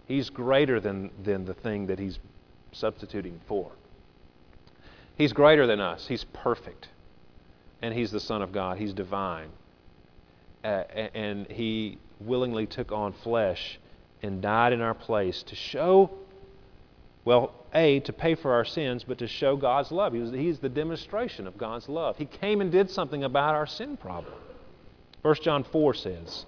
He's 0.07 0.31
greater 0.31 0.81
than, 0.81 1.11
than 1.23 1.45
the 1.45 1.55
thing 1.55 1.87
that 1.87 1.99
He's 1.99 2.19
substituting 2.73 3.41
for. 3.47 3.71
He's 5.17 5.33
greater 5.33 5.67
than 5.67 5.81
us, 5.81 6.07
He's 6.09 6.25
perfect 6.25 6.89
and 7.85 7.93
he's 7.93 8.11
the 8.11 8.21
Son 8.21 8.41
of 8.41 8.51
God. 8.51 8.79
He's 8.79 8.95
divine. 8.95 9.51
Uh, 10.65 10.85
and 11.15 11.47
he 11.51 11.99
willingly 12.19 12.65
took 12.65 12.91
on 12.91 13.13
flesh 13.13 13.79
and 14.23 14.41
died 14.41 14.73
in 14.73 14.81
our 14.81 14.95
place 14.95 15.43
to 15.43 15.55
show, 15.55 16.11
well, 17.27 17.53
A, 17.75 18.01
to 18.01 18.13
pay 18.15 18.37
for 18.37 18.55
our 18.55 18.65
sins, 18.65 19.05
but 19.07 19.19
to 19.19 19.29
show 19.29 19.55
God's 19.57 19.93
love. 19.93 20.15
He 20.15 20.19
was, 20.21 20.31
he's 20.31 20.61
the 20.61 20.71
demonstration 20.71 21.47
of 21.47 21.59
God's 21.59 21.87
love. 21.91 22.17
He 22.17 22.25
came 22.25 22.63
and 22.63 22.73
did 22.73 22.91
something 22.91 23.23
about 23.23 23.55
our 23.55 23.67
sin 23.67 23.99
problem. 23.99 24.33
1 25.25 25.37
John 25.37 25.65
4 25.65 25.95
says, 25.95 26.45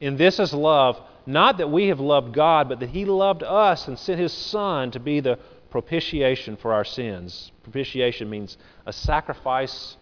In 0.00 0.16
this 0.16 0.38
is 0.38 0.54
love, 0.54 1.00
not 1.26 1.58
that 1.58 1.72
we 1.72 1.88
have 1.88 1.98
loved 1.98 2.32
God, 2.32 2.68
but 2.68 2.78
that 2.78 2.90
He 2.90 3.04
loved 3.04 3.42
us 3.42 3.88
and 3.88 3.98
sent 3.98 4.20
His 4.20 4.32
Son 4.32 4.92
to 4.92 5.00
be 5.00 5.18
the 5.18 5.40
propitiation 5.70 6.56
for 6.56 6.72
our 6.72 6.84
sins. 6.84 7.50
Propitiation 7.64 8.30
means 8.30 8.58
a 8.86 8.92
sacrifice 8.92 9.96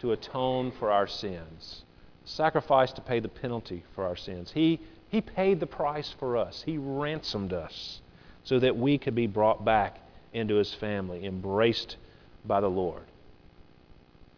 to 0.00 0.12
atone 0.12 0.70
for 0.72 0.90
our 0.90 1.06
sins, 1.06 1.84
A 2.26 2.28
sacrifice 2.28 2.92
to 2.92 3.00
pay 3.00 3.20
the 3.20 3.28
penalty 3.28 3.84
for 3.94 4.04
our 4.04 4.16
sins. 4.16 4.52
He, 4.52 4.78
He 5.08 5.22
paid 5.22 5.58
the 5.58 5.66
price 5.66 6.14
for 6.18 6.36
us, 6.36 6.62
He 6.66 6.76
ransomed 6.76 7.54
us 7.54 8.02
so 8.44 8.58
that 8.58 8.76
we 8.76 8.98
could 8.98 9.14
be 9.14 9.26
brought 9.26 9.64
back 9.64 9.98
into 10.34 10.56
His 10.56 10.74
family, 10.74 11.24
embraced 11.24 11.96
by 12.44 12.60
the 12.60 12.68
Lord. 12.68 13.04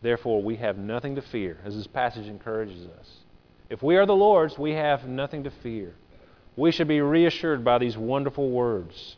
Therefore, 0.02 0.40
we 0.40 0.54
have 0.56 0.76
nothing 0.76 1.16
to 1.16 1.22
fear, 1.22 1.58
as 1.64 1.74
this 1.74 1.86
passage 1.88 2.28
encourages 2.28 2.86
us. 3.00 3.23
If 3.70 3.82
we 3.82 3.96
are 3.96 4.06
the 4.06 4.14
Lord's, 4.14 4.58
we 4.58 4.72
have 4.72 5.06
nothing 5.08 5.44
to 5.44 5.50
fear. 5.50 5.94
We 6.56 6.70
should 6.70 6.88
be 6.88 7.00
reassured 7.00 7.64
by 7.64 7.78
these 7.78 7.96
wonderful 7.96 8.50
words. 8.50 9.16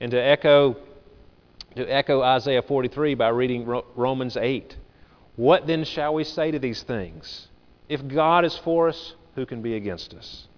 And 0.00 0.10
to 0.10 0.20
echo, 0.20 0.76
to 1.76 1.84
echo 1.84 2.22
Isaiah 2.22 2.62
43 2.62 3.14
by 3.14 3.28
reading 3.28 3.66
Romans 3.94 4.36
8. 4.36 4.76
What 5.36 5.66
then 5.66 5.84
shall 5.84 6.14
we 6.14 6.24
say 6.24 6.50
to 6.50 6.58
these 6.58 6.82
things? 6.82 7.48
If 7.88 8.06
God 8.08 8.44
is 8.44 8.56
for 8.56 8.88
us, 8.88 9.14
who 9.34 9.46
can 9.46 9.62
be 9.62 9.74
against 9.74 10.14
us? 10.14 10.48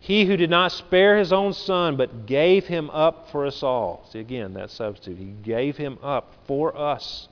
He 0.00 0.24
who 0.24 0.36
did 0.36 0.50
not 0.50 0.72
spare 0.72 1.16
his 1.16 1.32
own 1.32 1.52
son, 1.52 1.96
but 1.96 2.26
gave 2.26 2.66
him 2.66 2.90
up 2.90 3.30
for 3.30 3.46
us 3.46 3.62
all. 3.62 4.04
See 4.10 4.18
again, 4.18 4.54
that 4.54 4.70
substitute. 4.70 5.16
He 5.16 5.26
gave 5.26 5.76
him 5.76 5.96
up 6.02 6.34
for 6.48 6.76
us. 6.76 7.28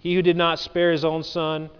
He 0.00 0.16
who 0.16 0.22
did 0.22 0.36
not 0.36 0.58
spare 0.58 0.90
his 0.90 1.04
own 1.04 1.22
son, 1.22 1.70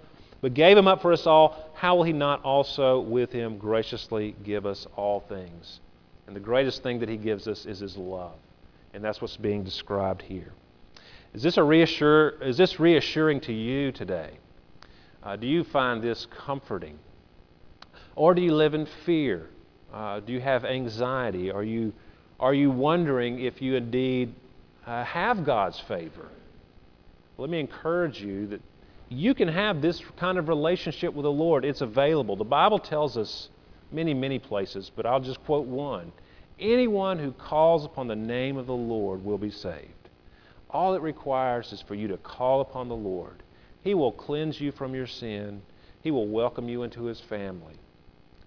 but 0.40 0.54
gave 0.54 0.76
him 0.76 0.86
up 0.86 1.02
for 1.02 1.12
us 1.12 1.26
all, 1.26 1.70
how 1.74 1.96
will 1.96 2.04
he 2.04 2.12
not 2.12 2.42
also 2.44 3.00
with 3.00 3.32
him 3.32 3.58
graciously 3.58 4.36
give 4.44 4.66
us 4.66 4.86
all 4.96 5.20
things? 5.20 5.80
And 6.26 6.36
the 6.36 6.40
greatest 6.40 6.82
thing 6.82 7.00
that 7.00 7.08
he 7.08 7.16
gives 7.16 7.48
us 7.48 7.66
is 7.66 7.80
his 7.80 7.96
love. 7.96 8.36
And 8.94 9.02
that's 9.02 9.20
what's 9.20 9.36
being 9.36 9.64
described 9.64 10.22
here. 10.22 10.52
Is 11.34 11.42
this, 11.42 11.56
a 11.56 11.62
reassure, 11.62 12.30
is 12.42 12.56
this 12.56 12.78
reassuring 12.80 13.40
to 13.42 13.52
you 13.52 13.92
today? 13.92 14.38
Uh, 15.22 15.36
do 15.36 15.46
you 15.46 15.64
find 15.64 16.02
this 16.02 16.26
comforting? 16.46 16.98
Or 18.14 18.34
do 18.34 18.42
you 18.42 18.54
live 18.54 18.74
in 18.74 18.86
fear? 19.04 19.48
Uh, 19.92 20.20
do 20.20 20.32
you 20.32 20.40
have 20.40 20.64
anxiety? 20.64 21.50
Are 21.50 21.64
you, 21.64 21.92
are 22.40 22.54
you 22.54 22.70
wondering 22.70 23.40
if 23.40 23.60
you 23.60 23.74
indeed 23.74 24.34
uh, 24.86 25.04
have 25.04 25.44
God's 25.44 25.80
favor? 25.80 26.28
Let 27.36 27.50
me 27.50 27.60
encourage 27.60 28.20
you 28.20 28.46
that 28.48 28.60
you 29.08 29.34
can 29.34 29.48
have 29.48 29.80
this 29.80 30.02
kind 30.16 30.38
of 30.38 30.48
relationship 30.48 31.14
with 31.14 31.24
the 31.24 31.32
Lord. 31.32 31.64
It's 31.64 31.80
available. 31.80 32.36
The 32.36 32.44
Bible 32.44 32.78
tells 32.78 33.16
us 33.16 33.48
many, 33.90 34.12
many 34.12 34.38
places, 34.38 34.90
but 34.94 35.06
I'll 35.06 35.20
just 35.20 35.42
quote 35.44 35.66
one. 35.66 36.12
Anyone 36.60 37.18
who 37.18 37.32
calls 37.32 37.84
upon 37.84 38.08
the 38.08 38.16
name 38.16 38.56
of 38.56 38.66
the 38.66 38.74
Lord 38.74 39.24
will 39.24 39.38
be 39.38 39.50
saved. 39.50 39.92
All 40.70 40.94
it 40.94 41.02
requires 41.02 41.72
is 41.72 41.80
for 41.80 41.94
you 41.94 42.08
to 42.08 42.18
call 42.18 42.60
upon 42.60 42.88
the 42.88 42.96
Lord. 42.96 43.42
He 43.82 43.94
will 43.94 44.12
cleanse 44.12 44.60
you 44.60 44.72
from 44.72 44.94
your 44.94 45.06
sin, 45.06 45.62
He 46.02 46.10
will 46.10 46.26
welcome 46.26 46.68
you 46.68 46.82
into 46.82 47.04
His 47.04 47.20
family. 47.20 47.74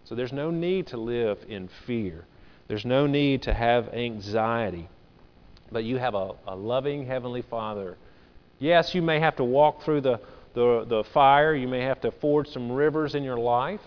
So 0.03 0.13
there's 0.13 0.33
no 0.33 0.51
need 0.51 0.87
to 0.87 0.97
live 0.97 1.39
in 1.47 1.69
fear, 1.87 2.25
there's 2.67 2.85
no 2.85 3.07
need 3.07 3.41
to 3.43 3.53
have 3.53 3.89
anxiety. 3.93 4.89
But 5.71 5.85
you 5.85 5.97
have 5.97 6.15
a, 6.15 6.33
a 6.47 6.55
loving 6.55 7.07
Heavenly 7.07 7.41
Father. 7.41 7.97
Yes, 8.59 8.93
you 8.93 9.01
may 9.01 9.19
have 9.19 9.37
to 9.37 9.43
walk 9.43 9.81
through 9.83 10.01
the, 10.01 10.19
the, 10.53 10.85
the 10.87 11.03
fire, 11.13 11.55
you 11.55 11.67
may 11.67 11.81
have 11.81 12.01
to 12.01 12.11
ford 12.11 12.47
some 12.47 12.71
rivers 12.71 13.15
in 13.15 13.23
your 13.23 13.37
life. 13.37 13.81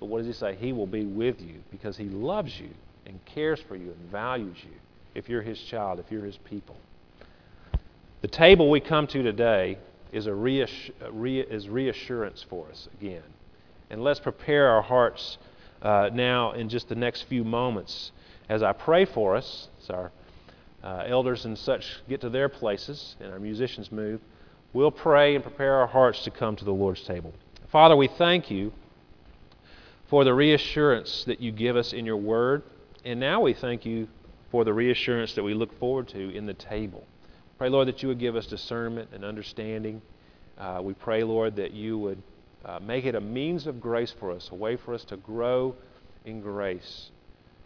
But 0.00 0.06
what 0.06 0.18
does 0.18 0.26
He 0.26 0.32
say? 0.32 0.56
He 0.56 0.72
will 0.72 0.86
be 0.86 1.04
with 1.04 1.40
you 1.40 1.62
because 1.70 1.96
He 1.96 2.04
loves 2.04 2.58
you 2.58 2.70
and 3.06 3.24
cares 3.24 3.60
for 3.60 3.76
you 3.76 3.90
and 3.90 4.10
values 4.10 4.56
you 4.62 4.74
if 5.14 5.28
you're 5.28 5.42
His 5.42 5.60
child, 5.60 6.00
if 6.00 6.10
you're 6.10 6.24
His 6.24 6.38
people. 6.38 6.76
The 8.22 8.28
table 8.28 8.70
we 8.70 8.80
come 8.80 9.06
to 9.08 9.22
today 9.22 9.78
is, 10.12 10.26
a 10.26 10.30
reass- 10.30 10.90
is 11.50 11.68
reassurance 11.68 12.44
for 12.48 12.68
us 12.70 12.88
again. 12.98 13.22
And 13.90 14.02
let's 14.02 14.20
prepare 14.20 14.68
our 14.68 14.82
hearts 14.82 15.38
uh, 15.82 16.10
now 16.12 16.52
in 16.52 16.68
just 16.68 16.88
the 16.88 16.94
next 16.94 17.22
few 17.22 17.44
moments 17.44 18.12
as 18.48 18.62
I 18.62 18.72
pray 18.72 19.04
for 19.04 19.36
us, 19.36 19.68
as 19.82 19.90
our 19.90 20.10
uh, 20.82 21.04
elders 21.06 21.44
and 21.44 21.56
such 21.56 22.00
get 22.08 22.20
to 22.22 22.30
their 22.30 22.48
places 22.48 23.16
and 23.20 23.32
our 23.32 23.38
musicians 23.38 23.90
move. 23.92 24.20
We'll 24.74 24.90
pray 24.90 25.36
and 25.36 25.44
prepare 25.44 25.76
our 25.76 25.86
hearts 25.86 26.24
to 26.24 26.32
come 26.32 26.56
to 26.56 26.64
the 26.64 26.72
Lord's 26.72 27.02
table. 27.02 27.32
Father, 27.70 27.94
we 27.94 28.08
thank 28.08 28.50
you 28.50 28.72
for 30.08 30.24
the 30.24 30.34
reassurance 30.34 31.22
that 31.28 31.40
you 31.40 31.52
give 31.52 31.76
us 31.76 31.92
in 31.92 32.04
your 32.04 32.16
word. 32.16 32.64
And 33.04 33.20
now 33.20 33.40
we 33.40 33.54
thank 33.54 33.86
you 33.86 34.08
for 34.50 34.64
the 34.64 34.72
reassurance 34.72 35.34
that 35.34 35.44
we 35.44 35.54
look 35.54 35.78
forward 35.78 36.08
to 36.08 36.36
in 36.36 36.46
the 36.46 36.54
table. 36.54 37.04
Pray, 37.56 37.68
Lord, 37.68 37.86
that 37.86 38.02
you 38.02 38.08
would 38.08 38.18
give 38.18 38.34
us 38.34 38.46
discernment 38.46 39.10
and 39.12 39.24
understanding. 39.24 40.02
Uh, 40.58 40.80
we 40.82 40.92
pray, 40.92 41.22
Lord, 41.22 41.54
that 41.54 41.70
you 41.70 41.96
would 41.96 42.20
uh, 42.64 42.80
make 42.80 43.04
it 43.04 43.14
a 43.14 43.20
means 43.20 43.68
of 43.68 43.80
grace 43.80 44.12
for 44.18 44.32
us, 44.32 44.50
a 44.50 44.56
way 44.56 44.74
for 44.74 44.92
us 44.92 45.04
to 45.04 45.16
grow 45.18 45.76
in 46.24 46.40
grace 46.40 47.12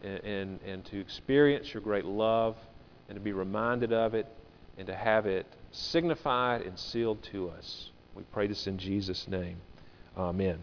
and, 0.02 0.20
and, 0.24 0.60
and 0.62 0.84
to 0.84 1.00
experience 1.00 1.72
your 1.72 1.82
great 1.82 2.04
love 2.04 2.54
and 3.08 3.16
to 3.16 3.20
be 3.20 3.32
reminded 3.32 3.94
of 3.94 4.12
it 4.14 4.26
and 4.78 4.86
to 4.86 4.94
have 4.94 5.26
it 5.26 5.46
signified 5.72 6.62
and 6.62 6.78
sealed 6.78 7.22
to 7.32 7.50
us. 7.50 7.90
We 8.14 8.22
pray 8.32 8.46
this 8.46 8.66
in 8.66 8.78
Jesus' 8.78 9.28
name. 9.28 9.58
Amen. 10.16 10.58